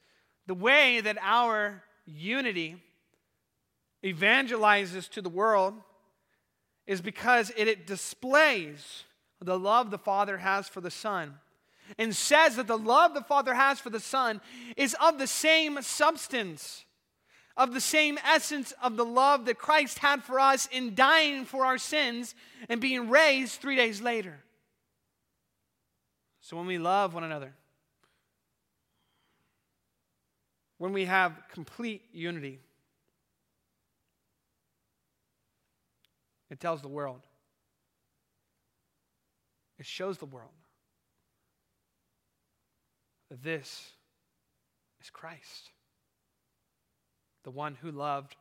the 0.47 0.55
way 0.55 1.01
that 1.01 1.19
our 1.21 1.83
unity 2.07 2.83
evangelizes 4.03 5.09
to 5.11 5.23
the 5.23 5.29
world 5.29 5.75
is 6.87 7.01
because 7.01 7.51
it, 7.57 7.69
it 7.69 7.87
displays 7.87 9.05
the 9.41 9.59
love 9.59 9.91
the 9.91 9.99
Father 9.99 10.39
has 10.39 10.69
for 10.69 10.81
the 10.81 10.91
Son 10.91 11.35
and 11.99 12.15
says 12.15 12.57
that 12.57 12.67
the 12.67 12.79
love 12.79 13.15
the 13.15 13.23
Father 13.23 13.55
has 13.55 13.79
for 13.81 13.91
the 13.91 14.01
Son 14.01 14.41
is 14.77 14.97
of 15.01 15.19
the 15.19 15.27
same 15.27 15.81
substance, 15.83 16.85
of 17.57 17.75
the 17.75 17.81
same 17.81 18.19
essence 18.25 18.73
of 18.83 18.97
the 18.97 19.05
love 19.05 19.45
that 19.45 19.59
Christ 19.59 19.99
had 19.99 20.23
for 20.23 20.41
us 20.41 20.69
in 20.73 20.95
dying 20.95 21.45
for 21.45 21.67
our 21.67 21.79
sins 21.79 22.35
and 22.69 22.81
being 22.81 23.11
raised 23.11 23.61
three 23.61 23.77
days 23.77 24.01
later. 24.01 24.39
So 26.41 26.57
when 26.57 26.67
we 26.67 26.79
love 26.79 27.15
one 27.15 27.25
another, 27.25 27.53
when 30.79 30.93
we 30.93 31.05
have 31.05 31.33
complete 31.53 32.03
unity, 32.13 32.59
It 36.53 36.61
tells 36.61 36.83
the 36.83 36.89
world, 36.89 37.23
it 39.79 39.87
shows 39.87 40.19
the 40.19 40.27
world 40.27 40.51
that 43.31 43.43
this 43.43 43.93
is 45.01 45.09
Christ, 45.09 45.71
the 47.45 47.51
one 47.51 47.79
who 47.81 47.91
loved 47.91 48.37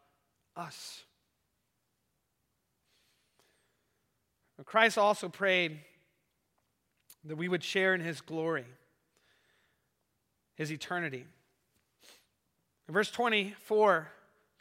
us. 0.58 1.06
Christ 4.66 4.98
also 4.98 5.30
prayed 5.30 5.80
that 7.24 7.38
we 7.38 7.48
would 7.48 7.64
share 7.64 7.96
in 7.96 8.02
his 8.02 8.20
glory, 8.20 8.66
his 10.56 10.70
eternity. 10.70 11.26
In 12.90 12.94
verse 12.94 13.10
24, 13.10 14.10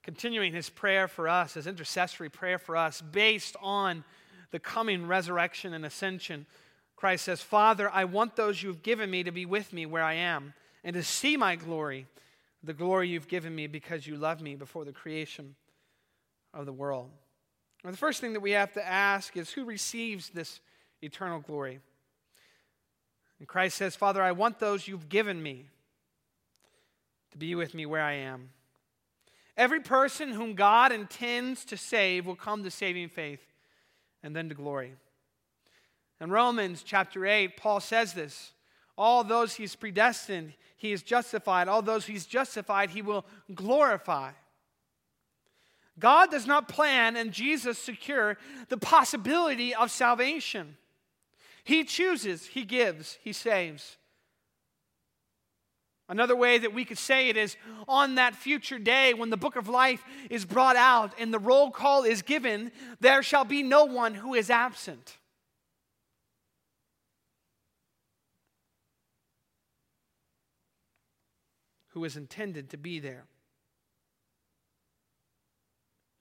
continuing 0.03 0.53
his 0.53 0.71
prayer 0.71 1.09
for 1.09 1.29
us, 1.29 1.55
his 1.55 1.67
intercessory 1.67 2.29
prayer 2.29 2.59
for 2.59 2.77
us, 2.77 3.01
based 3.01 3.57
on 3.61 4.05
the 4.51 4.59
coming 4.59 5.07
resurrection 5.07 5.75
and 5.75 5.85
ascension. 5.85 6.47
Christ 6.97 7.25
says, 7.25 7.41
Father, 7.41 7.91
I 7.91 8.05
want 8.05 8.37
those 8.37 8.63
you've 8.63 8.83
given 8.83 9.11
me 9.11 9.23
to 9.23 9.31
be 9.31 9.47
with 9.47 9.73
me 9.73 9.87
where 9.87 10.03
I 10.03 10.15
am 10.15 10.55
and 10.85 10.95
to 10.95 11.03
see 11.03 11.37
my 11.37 11.57
glory, 11.57 12.07
the 12.63 12.75
glory 12.75 13.09
you've 13.09 13.29
given 13.29 13.55
me 13.55 13.67
because 13.67 14.07
you 14.07 14.17
loved 14.17 14.41
me 14.41 14.55
before 14.55 14.85
the 14.85 14.93
creation 14.93 15.55
of 16.53 16.67
the 16.67 16.73
world. 16.73 17.11
Well, 17.83 17.93
the 17.93 17.99
first 17.99 18.21
thing 18.21 18.35
that 18.35 18.41
we 18.41 18.51
have 18.51 18.73
to 18.75 18.87
ask 18.87 19.37
is 19.37 19.51
who 19.51 19.65
receives 19.65 20.31
this 20.31 20.61
eternal 21.01 21.41
glory? 21.41 21.81
And 23.39 23.49
Christ 23.49 23.77
says, 23.77 23.97
Father, 23.97 24.23
I 24.23 24.33
want 24.33 24.59
those 24.59 24.87
you've 24.87 25.09
given 25.09 25.43
me 25.43 25.67
to 27.31 27.39
be 27.39 27.55
with 27.55 27.75
me 27.75 27.87
where 27.87 28.03
I 28.03 28.15
am. 28.15 28.51
Every 29.57 29.81
person 29.81 30.31
whom 30.31 30.55
God 30.55 30.93
intends 30.93 31.65
to 31.67 31.77
save 31.77 32.27
will 32.27 32.37
come 32.37 32.63
to 32.65 32.71
saving 32.71 33.09
faith 33.09 33.43
and 34.23 34.35
then 34.35 34.49
to 34.49 34.55
glory. 34.55 34.95
In 36.21 36.31
Romans 36.31 36.83
chapter 36.85 37.27
8, 37.27 37.57
Paul 37.57 37.81
says 37.81 38.13
this 38.13 38.53
All 38.97 39.25
those 39.25 39.55
he's 39.55 39.75
predestined, 39.75 40.55
he 40.77 40.93
is 40.93 41.03
justified. 41.03 41.69
All 41.69 41.83
those 41.83 42.07
he's 42.07 42.27
justified, 42.27 42.91
he 42.91 43.03
will 43.03 43.25
glorify. 43.55 44.33
God 45.99 46.31
does 46.31 46.47
not 46.47 46.69
plan 46.69 47.17
and 47.17 47.31
Jesus 47.31 47.79
secure 47.79 48.39
the 48.69 48.79
possibility 48.79 49.75
of 49.75 49.91
salvation. 49.91 50.77
He 51.63 51.85
chooses, 51.85 52.47
He 52.47 52.65
gives, 52.65 53.19
He 53.23 53.33
saves. 53.33 53.99
Another 56.11 56.35
way 56.35 56.59
that 56.59 56.75
we 56.75 56.85
could 56.85 56.99
say 56.99 57.29
it 57.29 57.37
is 57.37 57.57
on 57.87 58.17
that 58.17 58.35
future 58.35 58.81
day 58.81 59.15
when 59.15 59.31
the 59.31 59.37
book 59.37 59.55
of 59.55 59.69
life 59.69 60.03
is 60.29 60.45
brought 60.45 60.75
out 60.75 61.13
and 61.21 61.33
the 61.33 61.39
roll 61.39 61.71
call 61.71 62.03
is 62.03 62.21
given, 62.21 62.73
there 62.99 63.23
shall 63.23 63.45
be 63.45 63.63
no 63.63 63.85
one 63.85 64.15
who 64.15 64.35
is 64.35 64.51
absent. 64.51 65.17
Who 71.91 72.03
is 72.03 72.17
intended 72.17 72.71
to 72.71 72.77
be 72.77 72.99
there. 72.99 73.27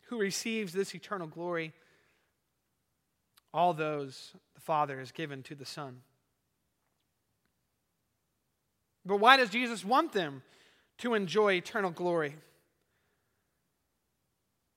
Who 0.10 0.20
receives 0.20 0.72
this 0.72 0.94
eternal 0.94 1.26
glory? 1.26 1.74
All 3.52 3.74
those 3.74 4.34
the 4.54 4.62
Father 4.62 5.00
has 5.00 5.12
given 5.12 5.42
to 5.44 5.56
the 5.56 5.66
Son. 5.66 6.02
But 9.10 9.20
why 9.20 9.38
does 9.38 9.50
Jesus 9.50 9.84
want 9.84 10.14
them 10.14 10.44
to 11.00 11.16
enjoy 11.16 11.54
eternal 11.54 11.90
glory? 11.90 12.36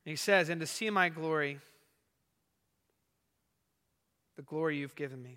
He 0.07 0.17
says, 0.17 0.49
And 0.49 0.59
to 0.63 0.67
see 0.67 0.89
my 0.89 1.11
glory, 1.11 1.59
the 4.37 4.43
glory 4.43 4.79
you've 4.79 4.97
given 4.97 5.23
me. 5.23 5.37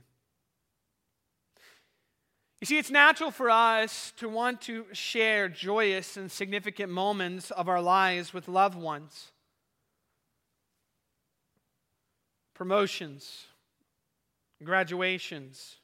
You 2.61 2.67
see, 2.67 2.77
it's 2.77 2.89
natural 2.89 3.31
for 3.31 3.49
us 3.49 4.13
to 4.15 4.29
want 4.29 4.61
to 4.61 4.85
share 4.93 5.49
joyous 5.49 6.15
and 6.15 6.31
significant 6.31 6.89
moments 6.89 7.51
of 7.51 7.67
our 7.67 7.81
lives 7.81 8.33
with 8.33 8.47
loved 8.47 8.77
ones. 8.77 9.33
Promotions, 12.53 13.43
graduations, 14.63 15.79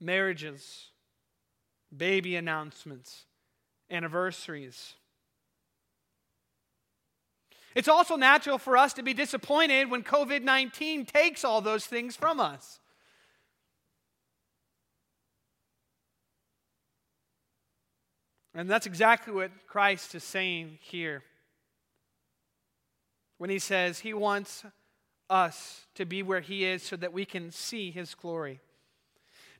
marriages, 0.00 0.88
baby 1.96 2.36
announcements, 2.36 3.24
anniversaries. 3.90 4.94
It's 7.74 7.88
also 7.88 8.16
natural 8.16 8.58
for 8.58 8.76
us 8.76 8.92
to 8.94 9.02
be 9.02 9.14
disappointed 9.14 9.90
when 9.90 10.02
COVID 10.02 10.42
19 10.42 11.06
takes 11.06 11.44
all 11.44 11.60
those 11.60 11.86
things 11.86 12.16
from 12.16 12.40
us. 12.40 12.80
And 18.54 18.68
that's 18.68 18.86
exactly 18.86 19.32
what 19.32 19.50
Christ 19.66 20.14
is 20.14 20.24
saying 20.24 20.78
here. 20.82 21.22
When 23.38 23.48
he 23.48 23.58
says 23.58 24.00
he 24.00 24.12
wants 24.12 24.64
us 25.30 25.86
to 25.94 26.04
be 26.04 26.22
where 26.22 26.40
he 26.40 26.64
is 26.64 26.82
so 26.82 26.96
that 26.96 27.14
we 27.14 27.24
can 27.24 27.50
see 27.50 27.90
his 27.90 28.14
glory. 28.14 28.60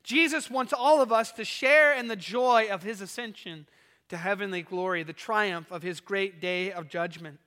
Jesus 0.02 0.50
wants 0.50 0.72
all 0.72 1.00
of 1.00 1.12
us 1.12 1.32
to 1.32 1.44
share 1.44 1.94
in 1.94 2.08
the 2.08 2.16
joy 2.16 2.68
of 2.70 2.82
his 2.82 3.00
ascension 3.00 3.66
to 4.08 4.16
heavenly 4.16 4.62
glory, 4.62 5.02
the 5.02 5.12
triumph 5.12 5.70
of 5.70 5.82
his 5.82 6.00
great 6.00 6.40
day 6.40 6.72
of 6.72 6.88
judgment. 6.88 7.38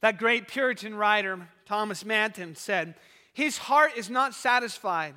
That 0.00 0.18
great 0.18 0.48
Puritan 0.48 0.94
writer, 0.94 1.48
Thomas 1.66 2.04
Manton, 2.04 2.54
said, 2.54 2.94
His 3.32 3.58
heart 3.58 3.92
is 3.96 4.10
not 4.10 4.34
satisfied 4.34 5.14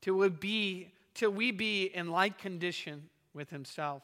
till 0.00 0.14
we 0.14 0.28
be, 0.28 0.92
till 1.14 1.30
we 1.30 1.50
be 1.50 1.84
in 1.84 2.10
like 2.10 2.38
condition 2.38 3.08
with 3.32 3.50
himself. 3.50 4.02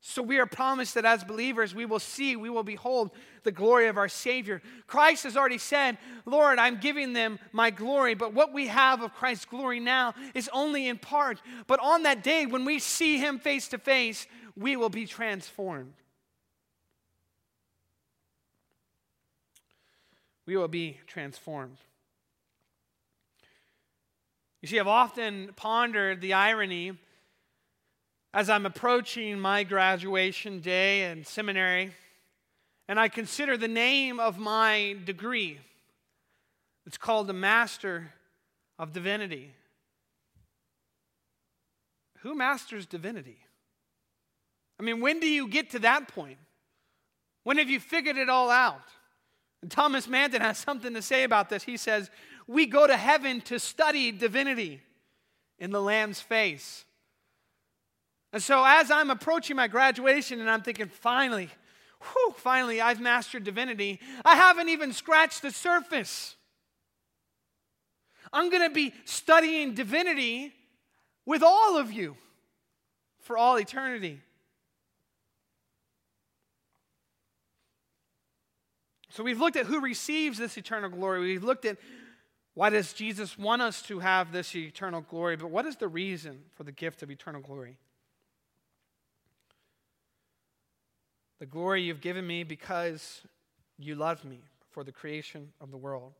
So 0.00 0.22
we 0.22 0.38
are 0.38 0.46
promised 0.46 0.94
that 0.94 1.04
as 1.04 1.24
believers, 1.24 1.74
we 1.74 1.84
will 1.84 1.98
see, 1.98 2.36
we 2.36 2.50
will 2.50 2.62
behold 2.62 3.10
the 3.42 3.50
glory 3.50 3.88
of 3.88 3.96
our 3.96 4.08
Savior. 4.08 4.62
Christ 4.86 5.24
has 5.24 5.36
already 5.36 5.58
said, 5.58 5.98
Lord, 6.24 6.58
I'm 6.58 6.78
giving 6.78 7.14
them 7.14 7.38
my 7.52 7.70
glory, 7.70 8.14
but 8.14 8.32
what 8.32 8.52
we 8.52 8.68
have 8.68 9.02
of 9.02 9.14
Christ's 9.14 9.44
glory 9.44 9.80
now 9.80 10.14
is 10.34 10.48
only 10.52 10.86
in 10.86 10.98
part. 10.98 11.42
But 11.66 11.80
on 11.80 12.04
that 12.04 12.22
day, 12.22 12.46
when 12.46 12.64
we 12.64 12.78
see 12.78 13.18
Him 13.18 13.40
face 13.40 13.68
to 13.68 13.78
face, 13.78 14.26
we 14.56 14.76
will 14.76 14.88
be 14.88 15.04
transformed. 15.04 15.94
We 20.46 20.56
will 20.56 20.68
be 20.68 20.98
transformed. 21.06 21.78
You 24.62 24.68
see, 24.68 24.80
I've 24.80 24.88
often 24.88 25.52
pondered 25.56 26.20
the 26.20 26.32
irony 26.32 26.98
as 28.34 28.50
I'm 28.50 28.66
approaching 28.66 29.38
my 29.40 29.64
graduation 29.64 30.60
day 30.60 31.10
in 31.10 31.24
seminary, 31.24 31.92
and 32.86 32.98
I 32.98 33.08
consider 33.08 33.56
the 33.56 33.68
name 33.68 34.20
of 34.20 34.38
my 34.38 34.96
degree. 35.04 35.58
It's 36.86 36.98
called 36.98 37.26
the 37.26 37.32
Master 37.32 38.12
of 38.78 38.92
Divinity. 38.92 39.52
Who 42.20 42.34
masters 42.34 42.86
divinity? 42.86 43.38
I 44.80 44.82
mean, 44.82 45.00
when 45.00 45.20
do 45.20 45.28
you 45.28 45.48
get 45.48 45.70
to 45.70 45.78
that 45.80 46.08
point? 46.08 46.38
When 47.44 47.58
have 47.58 47.70
you 47.70 47.80
figured 47.80 48.16
it 48.16 48.28
all 48.28 48.50
out? 48.50 48.88
And 49.62 49.70
Thomas 49.70 50.08
Manton 50.08 50.40
has 50.40 50.58
something 50.58 50.94
to 50.94 51.02
say 51.02 51.24
about 51.24 51.48
this. 51.48 51.64
He 51.64 51.76
says, 51.76 52.10
We 52.46 52.66
go 52.66 52.86
to 52.86 52.96
heaven 52.96 53.40
to 53.42 53.58
study 53.58 54.12
divinity 54.12 54.80
in 55.58 55.70
the 55.70 55.82
Lamb's 55.82 56.20
face. 56.20 56.84
And 58.32 58.42
so 58.42 58.62
as 58.64 58.90
I'm 58.90 59.10
approaching 59.10 59.56
my 59.56 59.68
graduation 59.68 60.40
and 60.40 60.50
I'm 60.50 60.62
thinking, 60.62 60.88
finally, 60.88 61.48
whew, 62.00 62.34
finally, 62.36 62.80
I've 62.80 63.00
mastered 63.00 63.44
divinity, 63.44 64.00
I 64.24 64.36
haven't 64.36 64.68
even 64.68 64.92
scratched 64.92 65.42
the 65.42 65.50
surface. 65.50 66.36
I'm 68.32 68.50
going 68.50 68.68
to 68.68 68.74
be 68.74 68.92
studying 69.04 69.74
divinity 69.74 70.52
with 71.24 71.42
all 71.42 71.78
of 71.78 71.92
you 71.92 72.16
for 73.20 73.38
all 73.38 73.58
eternity. 73.58 74.20
So 79.10 79.24
we've 79.24 79.40
looked 79.40 79.56
at 79.56 79.66
who 79.66 79.80
receives 79.80 80.38
this 80.38 80.56
eternal 80.56 80.90
glory. 80.90 81.20
We've 81.20 81.42
looked 81.42 81.64
at 81.64 81.78
why 82.54 82.70
does 82.70 82.92
Jesus 82.92 83.38
want 83.38 83.62
us 83.62 83.82
to 83.82 84.00
have 84.00 84.32
this 84.32 84.54
eternal 84.54 85.00
glory, 85.00 85.36
but 85.36 85.50
what 85.50 85.64
is 85.64 85.76
the 85.76 85.88
reason 85.88 86.40
for 86.54 86.64
the 86.64 86.72
gift 86.72 87.02
of 87.02 87.10
eternal 87.10 87.40
glory? 87.40 87.78
The 91.38 91.46
glory 91.46 91.82
you've 91.82 92.00
given 92.00 92.26
me 92.26 92.42
because 92.42 93.22
you 93.78 93.94
loved 93.94 94.24
me 94.24 94.40
for 94.70 94.84
the 94.84 94.92
creation 94.92 95.52
of 95.60 95.70
the 95.70 95.76
world. 95.76 96.12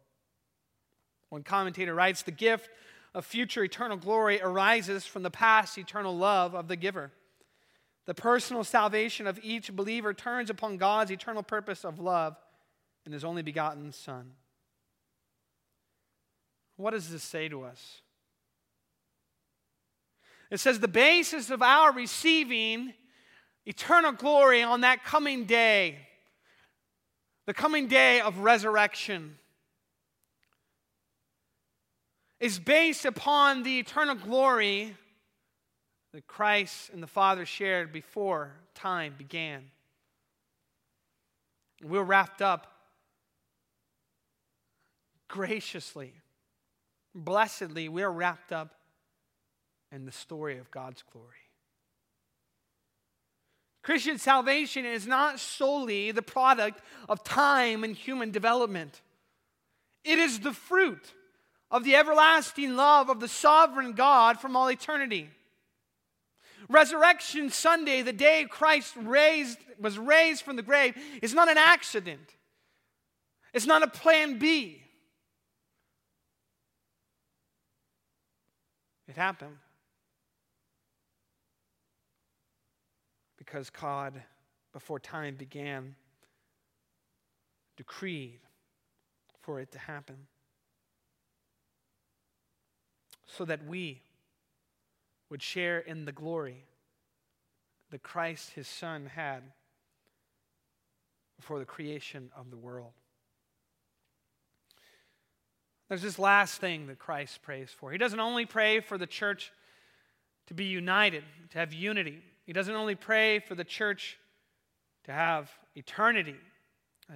One 1.30 1.42
commentator 1.42 1.94
writes 1.94 2.22
The 2.22 2.30
gift 2.30 2.70
of 3.14 3.24
future 3.24 3.64
eternal 3.64 3.96
glory 3.96 4.40
arises 4.40 5.06
from 5.06 5.22
the 5.22 5.30
past 5.30 5.76
eternal 5.78 6.16
love 6.16 6.54
of 6.54 6.68
the 6.68 6.76
giver. 6.76 7.10
The 8.06 8.14
personal 8.14 8.64
salvation 8.64 9.26
of 9.26 9.38
each 9.42 9.74
believer 9.74 10.14
turns 10.14 10.50
upon 10.50 10.78
God's 10.78 11.10
eternal 11.10 11.42
purpose 11.42 11.84
of 11.84 11.98
love 11.98 12.36
in 13.04 13.12
his 13.12 13.24
only 13.24 13.42
begotten 13.42 13.92
Son. 13.92 14.32
What 16.76 16.92
does 16.92 17.10
this 17.10 17.22
say 17.22 17.48
to 17.48 17.64
us? 17.64 18.00
It 20.50 20.60
says 20.60 20.80
the 20.80 20.88
basis 20.88 21.50
of 21.50 21.60
our 21.60 21.92
receiving 21.92 22.94
eternal 23.68 24.12
glory 24.12 24.62
on 24.62 24.80
that 24.80 25.04
coming 25.04 25.44
day, 25.44 25.98
the 27.46 27.52
coming 27.52 27.86
day 27.86 28.18
of 28.18 28.38
resurrection, 28.38 29.36
is 32.40 32.58
based 32.58 33.04
upon 33.04 33.64
the 33.64 33.78
eternal 33.78 34.14
glory 34.14 34.96
that 36.14 36.26
Christ 36.26 36.88
and 36.94 37.02
the 37.02 37.06
Father 37.06 37.44
shared 37.44 37.92
before 37.92 38.52
time 38.74 39.14
began. 39.18 39.64
We're 41.82 42.02
wrapped 42.02 42.40
up 42.40 42.72
graciously, 45.28 46.14
blessedly, 47.14 47.90
we're 47.90 48.08
wrapped 48.08 48.50
up 48.50 48.74
in 49.92 50.06
the 50.06 50.12
story 50.12 50.56
of 50.56 50.70
God's 50.70 51.04
glory. 51.12 51.47
Christian 53.88 54.18
salvation 54.18 54.84
is 54.84 55.06
not 55.06 55.40
solely 55.40 56.10
the 56.10 56.20
product 56.20 56.82
of 57.08 57.24
time 57.24 57.84
and 57.84 57.96
human 57.96 58.30
development, 58.30 59.00
it 60.04 60.18
is 60.18 60.40
the 60.40 60.52
fruit 60.52 61.14
of 61.70 61.84
the 61.84 61.94
everlasting 61.94 62.76
love 62.76 63.08
of 63.08 63.18
the 63.18 63.28
sovereign 63.28 63.92
God 63.92 64.40
from 64.40 64.56
all 64.56 64.70
eternity. 64.70 65.30
Resurrection 66.68 67.48
Sunday, 67.48 68.02
the 68.02 68.12
day 68.12 68.44
Christ 68.50 68.92
raised, 68.94 69.56
was 69.80 69.96
raised 69.96 70.42
from 70.42 70.56
the 70.56 70.62
grave, 70.62 70.94
is 71.22 71.32
not 71.32 71.48
an 71.48 71.56
accident. 71.56 72.36
It's 73.54 73.64
not 73.64 73.82
a 73.82 73.88
plan 73.88 74.38
B. 74.38 74.82
It 79.08 79.16
happened 79.16 79.56
because 83.48 83.70
God, 83.70 84.22
before 84.72 84.98
time 84.98 85.34
began, 85.34 85.94
decreed 87.76 88.40
for 89.40 89.58
it 89.60 89.72
to 89.72 89.78
happen. 89.78 90.16
So 93.26 93.44
that 93.46 93.66
we 93.66 94.02
would 95.30 95.42
share 95.42 95.78
in 95.78 96.04
the 96.04 96.12
glory 96.12 96.64
that 97.90 98.02
Christ, 98.02 98.50
his 98.50 98.68
Son, 98.68 99.06
had 99.06 99.42
before 101.36 101.58
the 101.58 101.64
creation 101.64 102.30
of 102.36 102.50
the 102.50 102.56
world. 102.56 102.92
There's 105.88 106.02
this 106.02 106.18
last 106.18 106.60
thing 106.60 106.86
that 106.88 106.98
Christ 106.98 107.40
prays 107.40 107.70
for. 107.70 107.92
He 107.92 107.98
doesn't 107.98 108.20
only 108.20 108.44
pray 108.44 108.80
for 108.80 108.98
the 108.98 109.06
church 109.06 109.52
to 110.48 110.54
be 110.54 110.64
united, 110.64 111.24
to 111.52 111.58
have 111.58 111.72
unity. 111.72 112.22
He 112.48 112.54
doesn't 112.54 112.74
only 112.74 112.94
pray 112.94 113.40
for 113.40 113.54
the 113.54 113.62
church 113.62 114.16
to 115.04 115.12
have 115.12 115.50
eternity, 115.76 116.36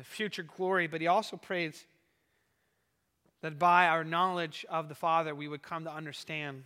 future 0.03 0.43
glory, 0.43 0.87
but 0.87 1.01
he 1.01 1.07
also 1.07 1.39
prays 1.39 1.87
that 3.41 3.59
by 3.59 3.87
our 3.87 4.05
knowledge 4.05 4.67
of 4.69 4.91
the 4.91 4.95
Father, 4.95 5.35
we 5.35 5.49
would 5.49 5.63
come 5.63 5.85
to 5.85 5.91
understand 5.91 6.65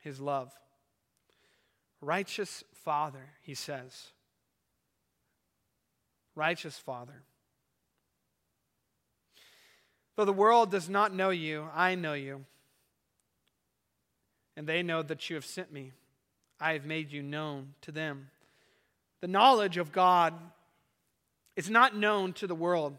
his 0.00 0.20
love. 0.20 0.54
Righteous 2.00 2.64
Father, 2.72 3.28
he 3.42 3.52
says. 3.52 4.06
Righteous 6.34 6.78
Father. 6.78 7.24
Though 10.16 10.24
the 10.24 10.32
world 10.32 10.70
does 10.70 10.88
not 10.88 11.12
know 11.12 11.28
you, 11.28 11.68
I 11.74 11.94
know 11.94 12.14
you. 12.14 12.46
And 14.56 14.66
they 14.66 14.82
know 14.82 15.02
that 15.02 15.28
you 15.28 15.36
have 15.36 15.44
sent 15.44 15.70
me. 15.70 15.92
I 16.60 16.72
have 16.72 16.84
made 16.84 17.12
you 17.12 17.22
known 17.22 17.74
to 17.82 17.92
them. 17.92 18.28
The 19.20 19.28
knowledge 19.28 19.76
of 19.76 19.92
God 19.92 20.34
is 21.54 21.70
not 21.70 21.96
known 21.96 22.32
to 22.34 22.46
the 22.46 22.54
world 22.54 22.96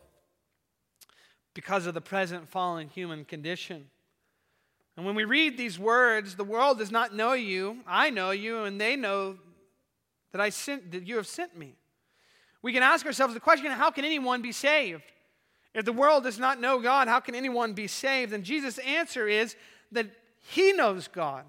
because 1.54 1.88
of 1.88 1.94
the 1.94 2.02
present 2.02 2.48
fallen 2.48 2.88
human 2.90 3.26
condition. 3.26 3.90
And 4.96 5.06
when 5.06 5.16
we 5.16 5.26
read 5.26 5.58
these 5.58 5.78
words, 5.78 6.36
the 6.36 6.44
world 6.44 6.80
does 6.80 6.92
not 6.92 7.16
know 7.16 7.34
you, 7.34 7.80
I 7.88 8.10
know 8.10 8.32
you, 8.32 8.64
and 8.64 8.82
they 8.82 8.96
know 8.96 9.38
that 10.32 10.42
I 10.42 10.50
sent 10.50 10.92
that 10.92 11.08
you 11.08 11.18
have 11.18 11.28
sent 11.28 11.58
me. 11.58 11.76
We 12.62 12.74
can 12.74 12.84
ask 12.84 13.06
ourselves 13.06 13.34
the 13.34 13.40
question, 13.40 13.72
how 13.72 13.92
can 13.92 14.06
anyone 14.06 14.42
be 14.42 14.52
saved? 14.52 15.04
If 15.74 15.86
the 15.86 15.94
world 15.94 16.24
does 16.24 16.40
not 16.40 16.60
know 16.60 16.80
God, 16.80 17.08
how 17.08 17.20
can 17.20 17.36
anyone 17.36 17.74
be 17.74 17.88
saved? 17.88 18.34
And 18.34 18.44
Jesus' 18.44 18.80
answer 18.80 19.28
is 19.28 19.56
that 19.92 20.08
he 20.40 20.74
knows 20.74 21.08
God. 21.08 21.46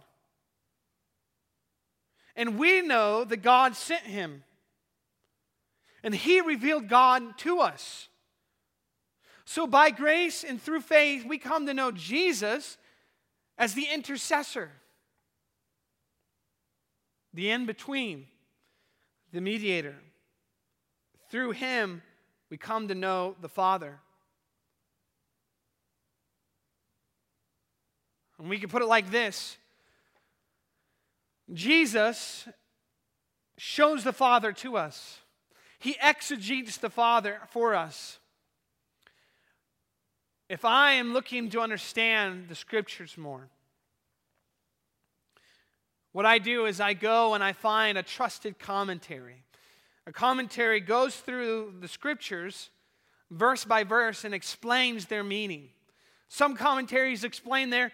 And 2.38 2.56
we 2.56 2.82
know 2.82 3.24
that 3.24 3.42
God 3.42 3.74
sent 3.74 4.04
him. 4.04 4.44
And 6.04 6.14
he 6.14 6.40
revealed 6.40 6.88
God 6.88 7.36
to 7.38 7.58
us. 7.58 8.08
So, 9.44 9.66
by 9.66 9.90
grace 9.90 10.44
and 10.44 10.62
through 10.62 10.82
faith, 10.82 11.26
we 11.26 11.38
come 11.38 11.66
to 11.66 11.74
know 11.74 11.90
Jesus 11.90 12.78
as 13.58 13.74
the 13.74 13.88
intercessor, 13.92 14.70
the 17.34 17.50
in 17.50 17.66
between, 17.66 18.26
the 19.32 19.40
mediator. 19.40 19.96
Through 21.30 21.52
him, 21.52 22.02
we 22.50 22.56
come 22.56 22.86
to 22.86 22.94
know 22.94 23.34
the 23.40 23.48
Father. 23.48 23.98
And 28.38 28.48
we 28.48 28.58
can 28.58 28.68
put 28.68 28.82
it 28.82 28.86
like 28.86 29.10
this 29.10 29.57
Jesus 31.52 32.48
shows 33.56 34.04
the 34.04 34.12
Father 34.12 34.52
to 34.52 34.76
us, 34.76 35.18
He 35.78 35.96
exegetes 36.00 36.78
the 36.78 36.90
Father 36.90 37.40
for 37.50 37.74
us. 37.74 38.18
If 40.48 40.64
I 40.64 40.92
am 40.92 41.12
looking 41.12 41.50
to 41.50 41.60
understand 41.60 42.48
the 42.48 42.54
scriptures 42.54 43.18
more, 43.18 43.48
what 46.12 46.24
I 46.24 46.38
do 46.38 46.64
is 46.66 46.80
I 46.80 46.94
go 46.94 47.34
and 47.34 47.44
I 47.44 47.52
find 47.52 47.98
a 47.98 48.02
trusted 48.02 48.58
commentary. 48.58 49.44
A 50.06 50.12
commentary 50.12 50.80
goes 50.80 51.16
through 51.16 51.74
the 51.80 51.88
scriptures 51.88 52.70
verse 53.30 53.64
by 53.64 53.84
verse 53.84 54.24
and 54.24 54.34
explains 54.34 55.06
their 55.06 55.24
meaning. 55.24 55.68
Some 56.28 56.56
commentaries 56.56 57.24
explain 57.24 57.70
their 57.70 57.92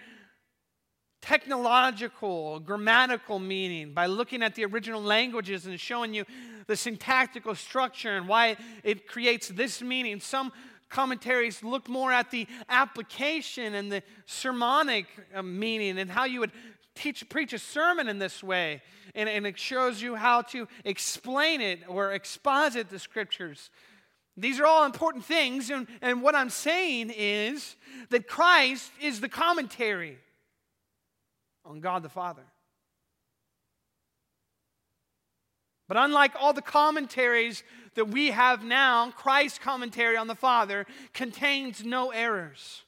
technological, 1.24 2.60
grammatical 2.60 3.38
meaning 3.38 3.94
by 3.94 4.04
looking 4.04 4.42
at 4.42 4.54
the 4.54 4.62
original 4.66 5.00
languages 5.00 5.64
and 5.64 5.80
showing 5.80 6.12
you 6.12 6.26
the 6.66 6.76
syntactical 6.76 7.54
structure 7.54 8.14
and 8.14 8.28
why 8.28 8.58
it 8.82 9.08
creates 9.08 9.48
this 9.48 9.80
meaning. 9.80 10.20
Some 10.20 10.52
commentaries 10.90 11.62
look 11.62 11.88
more 11.88 12.12
at 12.12 12.30
the 12.30 12.46
application 12.68 13.74
and 13.74 13.90
the 13.90 14.02
sermonic 14.26 15.06
uh, 15.34 15.40
meaning 15.42 15.98
and 15.98 16.10
how 16.10 16.24
you 16.24 16.40
would 16.40 16.52
teach 16.94 17.26
preach 17.30 17.54
a 17.54 17.58
sermon 17.58 18.06
in 18.06 18.18
this 18.18 18.42
way. 18.42 18.82
And, 19.14 19.26
and 19.26 19.46
it 19.46 19.58
shows 19.58 20.02
you 20.02 20.16
how 20.16 20.42
to 20.42 20.68
explain 20.84 21.62
it 21.62 21.80
or 21.88 22.12
exposit 22.12 22.90
the 22.90 22.98
scriptures. 22.98 23.70
These 24.36 24.60
are 24.60 24.66
all 24.66 24.84
important 24.84 25.24
things 25.24 25.70
and, 25.70 25.86
and 26.02 26.20
what 26.20 26.34
i'm 26.34 26.50
saying 26.50 27.12
is 27.16 27.76
that 28.10 28.26
christ 28.26 28.90
is 29.00 29.20
the 29.20 29.28
commentary 29.28 30.18
on 31.64 31.80
God 31.80 32.02
the 32.02 32.08
Father. 32.08 32.44
But 35.86 35.96
unlike 35.98 36.32
all 36.40 36.52
the 36.52 36.62
commentaries 36.62 37.62
that 37.94 38.06
we 38.06 38.30
have 38.30 38.64
now, 38.64 39.10
Christ's 39.10 39.58
commentary 39.58 40.16
on 40.16 40.28
the 40.28 40.34
Father 40.34 40.86
contains 41.12 41.84
no 41.84 42.10
errors, 42.10 42.82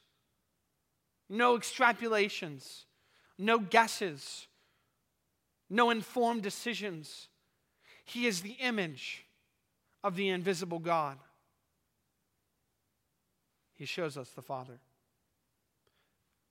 no 1.29 1.57
extrapolations, 1.57 2.85
no 3.37 3.59
guesses, 3.59 4.47
no 5.69 5.89
informed 5.89 6.41
decisions. 6.41 7.27
He 8.03 8.25
is 8.25 8.41
the 8.41 8.57
image 8.59 9.25
of 10.03 10.15
the 10.15 10.29
invisible 10.29 10.79
God. 10.79 11.17
He 13.75 13.85
shows 13.85 14.17
us 14.17 14.29
the 14.29 14.41
Father. 14.41 14.79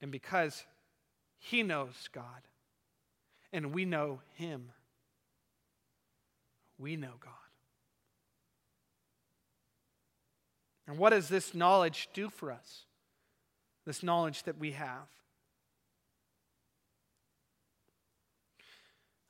And 0.01 0.13
because 0.13 0.65
he 1.39 1.63
knows 1.63 2.09
God, 2.13 2.43
and 3.53 3.73
we 3.73 3.85
know 3.85 4.21
Him. 4.35 4.71
We 6.79 6.97
know 6.97 7.13
God. 7.21 7.33
And 10.87 10.99
what 10.99 11.11
does 11.11 11.29
this 11.29 11.55
knowledge 11.55 12.09
do 12.13 12.29
for 12.29 12.53
us? 12.53 12.85
This 13.85 14.03
knowledge 14.03 14.45
that 14.45 14.59
we 14.59 14.73
have. 14.73 15.09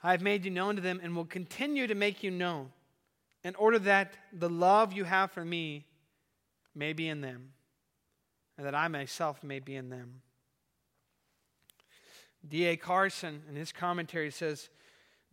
I 0.03 0.13
have 0.13 0.23
made 0.23 0.45
you 0.45 0.51
known 0.51 0.77
to 0.77 0.83
them 0.83 1.01
and 1.03 1.17
will 1.17 1.25
continue 1.25 1.87
to 1.87 1.95
make 1.95 2.23
you 2.23 2.31
known 2.31 2.71
in 3.43 3.55
order 3.57 3.79
that 3.81 4.15
the 4.33 4.49
love 4.49 4.93
you 4.93 5.05
have 5.05 5.33
for 5.33 5.45
me 5.45 5.85
may 6.75 6.93
be 6.93 7.09
in 7.09 7.21
them 7.21 7.53
and 8.57 8.67
that 8.67 8.75
I 8.75 8.89
myself 8.89 9.43
may 9.43 9.59
be 9.59 9.75
in 9.75 9.89
them. 9.89 10.23
D.A. 12.49 12.77
Carson, 12.77 13.43
in 13.49 13.57
his 13.57 13.73
commentary, 13.73 14.31
says 14.31 14.69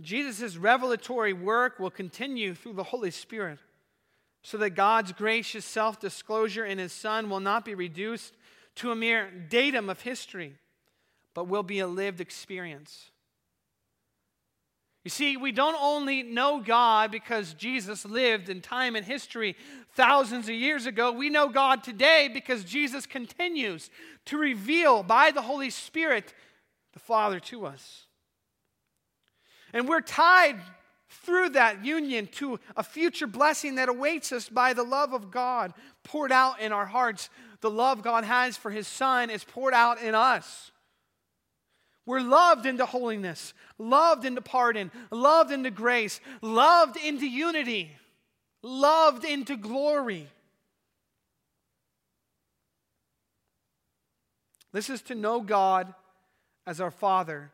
Jesus' 0.01 0.57
revelatory 0.57 1.33
work 1.33 1.79
will 1.79 1.91
continue 1.91 2.53
through 2.55 2.73
the 2.73 2.83
Holy 2.83 3.11
Spirit 3.11 3.59
so 4.41 4.57
that 4.57 4.71
God's 4.71 5.13
gracious 5.13 5.65
self 5.65 5.99
disclosure 5.99 6.65
in 6.65 6.77
his 6.77 6.91
Son 6.91 7.29
will 7.29 7.39
not 7.39 7.63
be 7.65 7.75
reduced 7.75 8.35
to 8.75 8.91
a 8.91 8.95
mere 8.95 9.29
datum 9.49 9.89
of 9.89 10.01
history, 10.01 10.55
but 11.33 11.47
will 11.47 11.63
be 11.63 11.79
a 11.79 11.87
lived 11.87 12.19
experience. 12.19 13.11
You 15.03 15.09
see, 15.09 15.35
we 15.35 15.51
don't 15.51 15.77
only 15.81 16.23
know 16.23 16.61
God 16.61 17.11
because 17.11 17.53
Jesus 17.53 18.05
lived 18.05 18.47
in 18.47 18.61
time 18.61 18.95
and 18.95 19.05
history 19.05 19.55
thousands 19.95 20.47
of 20.47 20.55
years 20.55 20.85
ago. 20.85 21.11
We 21.11 21.29
know 21.29 21.49
God 21.49 21.83
today 21.83 22.29
because 22.33 22.63
Jesus 22.63 23.05
continues 23.05 23.89
to 24.25 24.37
reveal 24.37 25.03
by 25.03 25.31
the 25.31 25.41
Holy 25.41 25.69
Spirit 25.69 26.33
the 26.93 26.99
Father 26.99 27.39
to 27.39 27.65
us. 27.65 28.05
And 29.73 29.87
we're 29.89 30.01
tied 30.01 30.59
through 31.09 31.49
that 31.49 31.83
union 31.83 32.27
to 32.27 32.59
a 32.75 32.83
future 32.83 33.27
blessing 33.27 33.75
that 33.75 33.89
awaits 33.89 34.31
us 34.31 34.49
by 34.49 34.73
the 34.73 34.83
love 34.83 35.13
of 35.13 35.31
God 35.31 35.73
poured 36.03 36.31
out 36.31 36.59
in 36.59 36.71
our 36.71 36.85
hearts. 36.85 37.29
The 37.61 37.69
love 37.69 38.03
God 38.03 38.23
has 38.23 38.57
for 38.57 38.71
His 38.71 38.87
Son 38.87 39.29
is 39.29 39.43
poured 39.43 39.73
out 39.73 40.01
in 40.01 40.15
us. 40.15 40.71
We're 42.05 42.21
loved 42.21 42.65
into 42.65 42.85
holiness, 42.85 43.53
loved 43.77 44.25
into 44.25 44.41
pardon, 44.41 44.91
loved 45.09 45.51
into 45.51 45.71
grace, 45.71 46.19
loved 46.41 46.97
into 46.97 47.25
unity, 47.25 47.91
loved 48.61 49.23
into 49.23 49.55
glory. 49.55 50.27
This 54.73 54.89
is 54.89 55.01
to 55.03 55.15
know 55.15 55.39
God 55.39 55.93
as 56.65 56.79
our 56.79 56.91
Father 56.91 57.51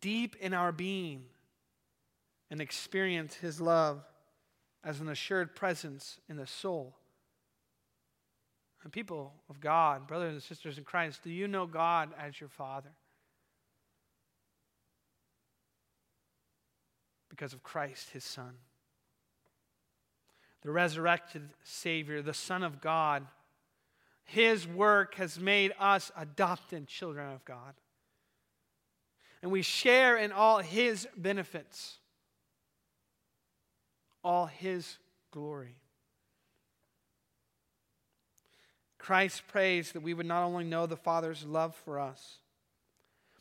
deep 0.00 0.36
in 0.40 0.54
our 0.54 0.72
being 0.72 1.24
and 2.50 2.60
experience 2.60 3.34
His 3.34 3.60
love 3.60 4.04
as 4.84 5.00
an 5.00 5.08
assured 5.08 5.54
presence 5.54 6.18
in 6.28 6.36
the 6.36 6.46
soul. 6.46 6.94
And 8.82 8.92
people 8.92 9.32
of 9.48 9.60
God, 9.60 10.06
brothers 10.08 10.32
and 10.32 10.42
sisters 10.42 10.76
in 10.76 10.84
Christ, 10.84 11.22
do 11.22 11.30
you 11.30 11.46
know 11.46 11.66
God 11.66 12.10
as 12.18 12.40
your 12.40 12.48
Father? 12.48 12.90
Because 17.28 17.52
of 17.52 17.62
Christ, 17.62 18.10
His 18.10 18.24
Son. 18.24 18.54
The 20.62 20.70
resurrected 20.70 21.48
Savior, 21.62 22.22
the 22.22 22.34
Son 22.34 22.62
of 22.62 22.80
God. 22.80 23.26
His 24.24 24.66
work 24.66 25.14
has 25.14 25.38
made 25.38 25.72
us 25.78 26.10
adopted 26.16 26.86
children 26.86 27.32
of 27.32 27.44
God. 27.44 27.74
And 29.42 29.50
we 29.50 29.62
share 29.62 30.16
in 30.16 30.30
all 30.32 30.58
His 30.58 31.08
benefits, 31.16 31.98
all 34.22 34.46
His 34.46 34.98
glory. 35.32 35.76
Christ 38.98 39.42
prays 39.48 39.92
that 39.92 40.02
we 40.02 40.14
would 40.14 40.26
not 40.26 40.44
only 40.44 40.62
know 40.62 40.86
the 40.86 40.96
Father's 40.96 41.44
love 41.44 41.74
for 41.74 41.98
us, 41.98 42.38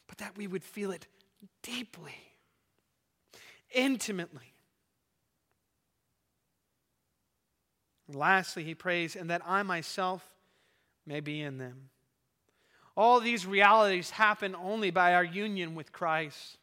but 0.07 0.17
that 0.17 0.35
we 0.35 0.47
would 0.47 0.63
feel 0.63 0.89
it 0.89 1.05
deeply, 1.61 2.15
intimately. 3.71 4.53
And 8.07 8.15
lastly, 8.15 8.63
he 8.63 8.73
prays, 8.73 9.15
and 9.15 9.29
that 9.29 9.41
I 9.45 9.61
myself 9.61 10.27
may 11.05 11.19
be 11.19 11.41
in 11.41 11.59
them. 11.59 11.89
All 13.01 13.19
these 13.19 13.47
realities 13.47 14.11
happen 14.11 14.55
only 14.55 14.91
by 14.91 15.15
our 15.15 15.23
union 15.23 15.73
with 15.73 15.91
Christ. 15.91 16.59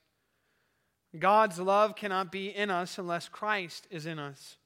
God's 1.18 1.58
love 1.58 1.96
cannot 1.96 2.30
be 2.30 2.46
in 2.46 2.70
us 2.70 2.96
unless 2.96 3.28
Christ 3.28 3.88
is 3.90 4.06
in 4.06 4.20
us. 4.20 4.56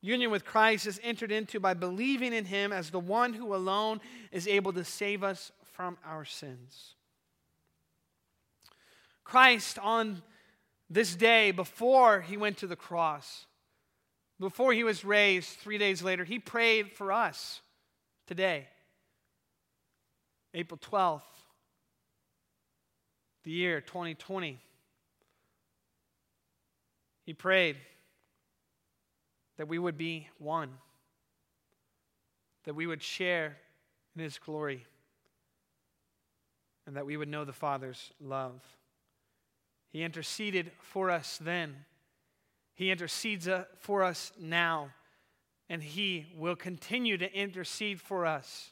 Union 0.00 0.32
with 0.32 0.44
Christ 0.44 0.88
is 0.88 0.98
entered 1.04 1.30
into 1.30 1.60
by 1.60 1.72
believing 1.72 2.32
in 2.32 2.46
Him 2.46 2.72
as 2.72 2.90
the 2.90 2.98
one 2.98 3.32
who 3.32 3.54
alone 3.54 4.00
is 4.32 4.48
able 4.48 4.72
to 4.72 4.82
save 4.82 5.22
us 5.22 5.52
from 5.62 5.98
our 6.04 6.24
sins. 6.24 6.94
Christ, 9.22 9.78
on 9.78 10.20
this 10.90 11.14
day 11.14 11.52
before 11.52 12.22
He 12.22 12.36
went 12.36 12.56
to 12.56 12.66
the 12.66 12.74
cross, 12.74 13.46
before 14.40 14.72
He 14.72 14.82
was 14.82 15.04
raised 15.04 15.50
three 15.50 15.78
days 15.78 16.02
later, 16.02 16.24
He 16.24 16.40
prayed 16.40 16.90
for 16.90 17.12
us 17.12 17.60
today, 18.26 18.66
April 20.54 20.78
12th, 20.78 21.22
the 23.42 23.50
year 23.50 23.80
2020. 23.80 24.60
He 27.26 27.34
prayed 27.34 27.76
that 29.56 29.66
we 29.66 29.80
would 29.80 29.98
be 29.98 30.28
one, 30.38 30.70
that 32.64 32.74
we 32.74 32.86
would 32.86 33.02
share 33.02 33.56
in 34.14 34.22
His 34.22 34.38
glory, 34.38 34.86
and 36.86 36.96
that 36.96 37.06
we 37.06 37.16
would 37.16 37.28
know 37.28 37.44
the 37.44 37.52
Father's 37.52 38.12
love. 38.20 38.62
He 39.90 40.04
interceded 40.04 40.70
for 40.78 41.10
us 41.10 41.36
then, 41.42 41.84
He 42.74 42.92
intercedes 42.92 43.48
uh, 43.48 43.64
for 43.80 44.04
us 44.04 44.32
now, 44.40 44.90
and 45.68 45.82
He 45.82 46.26
will 46.36 46.56
continue 46.56 47.18
to 47.18 47.32
intercede 47.32 48.00
for 48.00 48.24
us 48.24 48.70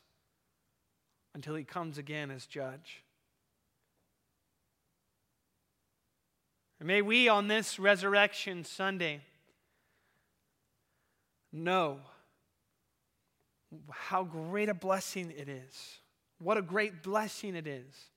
until 1.35 1.55
He 1.55 1.65
comes 1.65 1.99
again 1.99 2.31
as 2.31 2.47
judge. 2.47 3.03
And 6.79 6.87
may 6.89 7.01
we 7.01 7.29
on 7.29 7.49
this 7.49 7.79
Resurrection 7.79 8.65
Sunday, 8.65 9.21
know 11.53 11.99
how 13.91 14.25
great 14.25 14.69
a 14.69 14.75
blessing 14.75 15.33
it 15.37 15.49
is. 15.49 15.99
What 16.39 16.57
a 16.57 16.63
great 16.63 17.03
blessing 17.03 17.55
it 17.55 17.67
is 17.67 18.11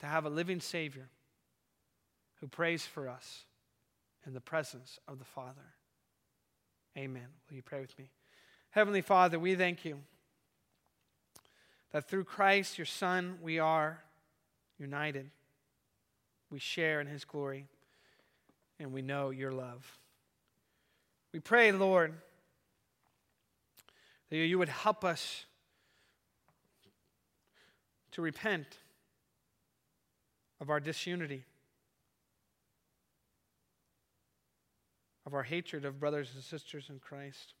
to 0.00 0.06
have 0.06 0.24
a 0.24 0.30
living 0.30 0.60
Savior 0.60 1.08
who 2.40 2.46
prays 2.46 2.86
for 2.86 3.08
us 3.08 3.44
in 4.26 4.32
the 4.32 4.40
presence 4.40 4.98
of 5.08 5.18
the 5.18 5.24
Father. 5.24 5.74
Amen. 6.96 7.26
Will 7.48 7.56
you 7.56 7.62
pray 7.62 7.80
with 7.80 7.98
me? 7.98 8.10
Heavenly 8.70 9.02
Father, 9.02 9.38
we 9.38 9.54
thank 9.54 9.84
you 9.84 9.98
that 11.92 12.08
through 12.08 12.24
Christ, 12.24 12.78
your 12.78 12.86
Son, 12.86 13.38
we 13.42 13.58
are 13.58 14.02
united. 14.78 15.30
We 16.50 16.58
share 16.58 17.00
in 17.00 17.06
his 17.06 17.24
glory, 17.24 17.66
and 18.78 18.92
we 18.92 19.02
know 19.02 19.30
your 19.30 19.52
love. 19.52 19.98
We 21.32 21.40
pray, 21.40 21.70
Lord, 21.72 22.14
that 24.28 24.36
you 24.36 24.58
would 24.58 24.68
help 24.68 25.04
us 25.04 25.44
to 28.12 28.22
repent 28.22 28.66
of 30.60 30.70
our 30.70 30.80
disunity, 30.80 31.44
of 35.24 35.34
our 35.34 35.44
hatred 35.44 35.84
of 35.84 36.00
brothers 36.00 36.30
and 36.34 36.42
sisters 36.42 36.88
in 36.90 36.98
Christ. 36.98 37.54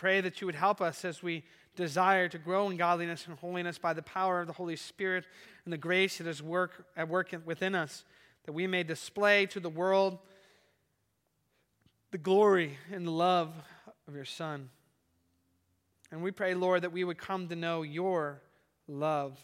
Pray 0.00 0.22
that 0.22 0.40
you 0.40 0.46
would 0.46 0.54
help 0.54 0.80
us 0.80 1.04
as 1.04 1.22
we 1.22 1.44
desire 1.76 2.26
to 2.26 2.38
grow 2.38 2.70
in 2.70 2.78
godliness 2.78 3.26
and 3.26 3.38
holiness 3.38 3.76
by 3.76 3.92
the 3.92 4.00
power 4.00 4.40
of 4.40 4.46
the 4.46 4.52
Holy 4.54 4.74
Spirit 4.74 5.26
and 5.66 5.72
the 5.74 5.76
grace 5.78 6.16
that 6.16 6.26
is 6.26 6.42
work, 6.42 6.86
at 6.96 7.06
work 7.06 7.34
within 7.44 7.74
us 7.74 8.02
that 8.46 8.52
we 8.52 8.66
may 8.66 8.82
display 8.82 9.44
to 9.44 9.60
the 9.60 9.68
world 9.68 10.18
the 12.12 12.18
glory 12.18 12.78
and 12.90 13.06
the 13.06 13.10
love 13.10 13.52
of 14.08 14.14
your 14.14 14.24
Son. 14.24 14.70
And 16.10 16.22
we 16.22 16.30
pray, 16.30 16.54
Lord, 16.54 16.80
that 16.80 16.92
we 16.92 17.04
would 17.04 17.18
come 17.18 17.48
to 17.48 17.54
know 17.54 17.82
your 17.82 18.40
love 18.88 19.38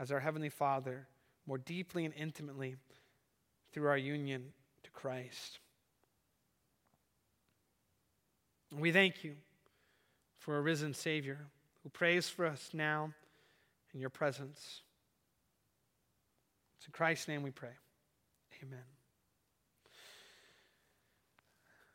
as 0.00 0.10
our 0.10 0.18
Heavenly 0.18 0.48
Father 0.48 1.06
more 1.46 1.58
deeply 1.58 2.04
and 2.04 2.14
intimately 2.14 2.74
through 3.72 3.86
our 3.86 3.96
union 3.96 4.46
to 4.82 4.90
Christ. 4.90 5.60
We 8.76 8.90
thank 8.90 9.22
you 9.22 9.36
for 10.40 10.56
a 10.56 10.60
risen 10.60 10.92
Savior 10.94 11.38
who 11.82 11.90
prays 11.90 12.28
for 12.28 12.46
us 12.46 12.70
now 12.72 13.12
in 13.94 14.00
your 14.00 14.10
presence. 14.10 14.82
It's 16.78 16.86
in 16.86 16.92
Christ's 16.92 17.28
name 17.28 17.42
we 17.42 17.50
pray. 17.50 17.76
Amen. 18.62 18.80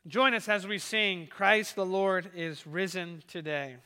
Join 0.06 0.34
us 0.34 0.48
as 0.48 0.66
we 0.66 0.78
sing, 0.78 1.26
Christ 1.26 1.74
the 1.74 1.84
Lord 1.84 2.30
is 2.34 2.64
risen 2.66 3.24
today. 3.26 3.76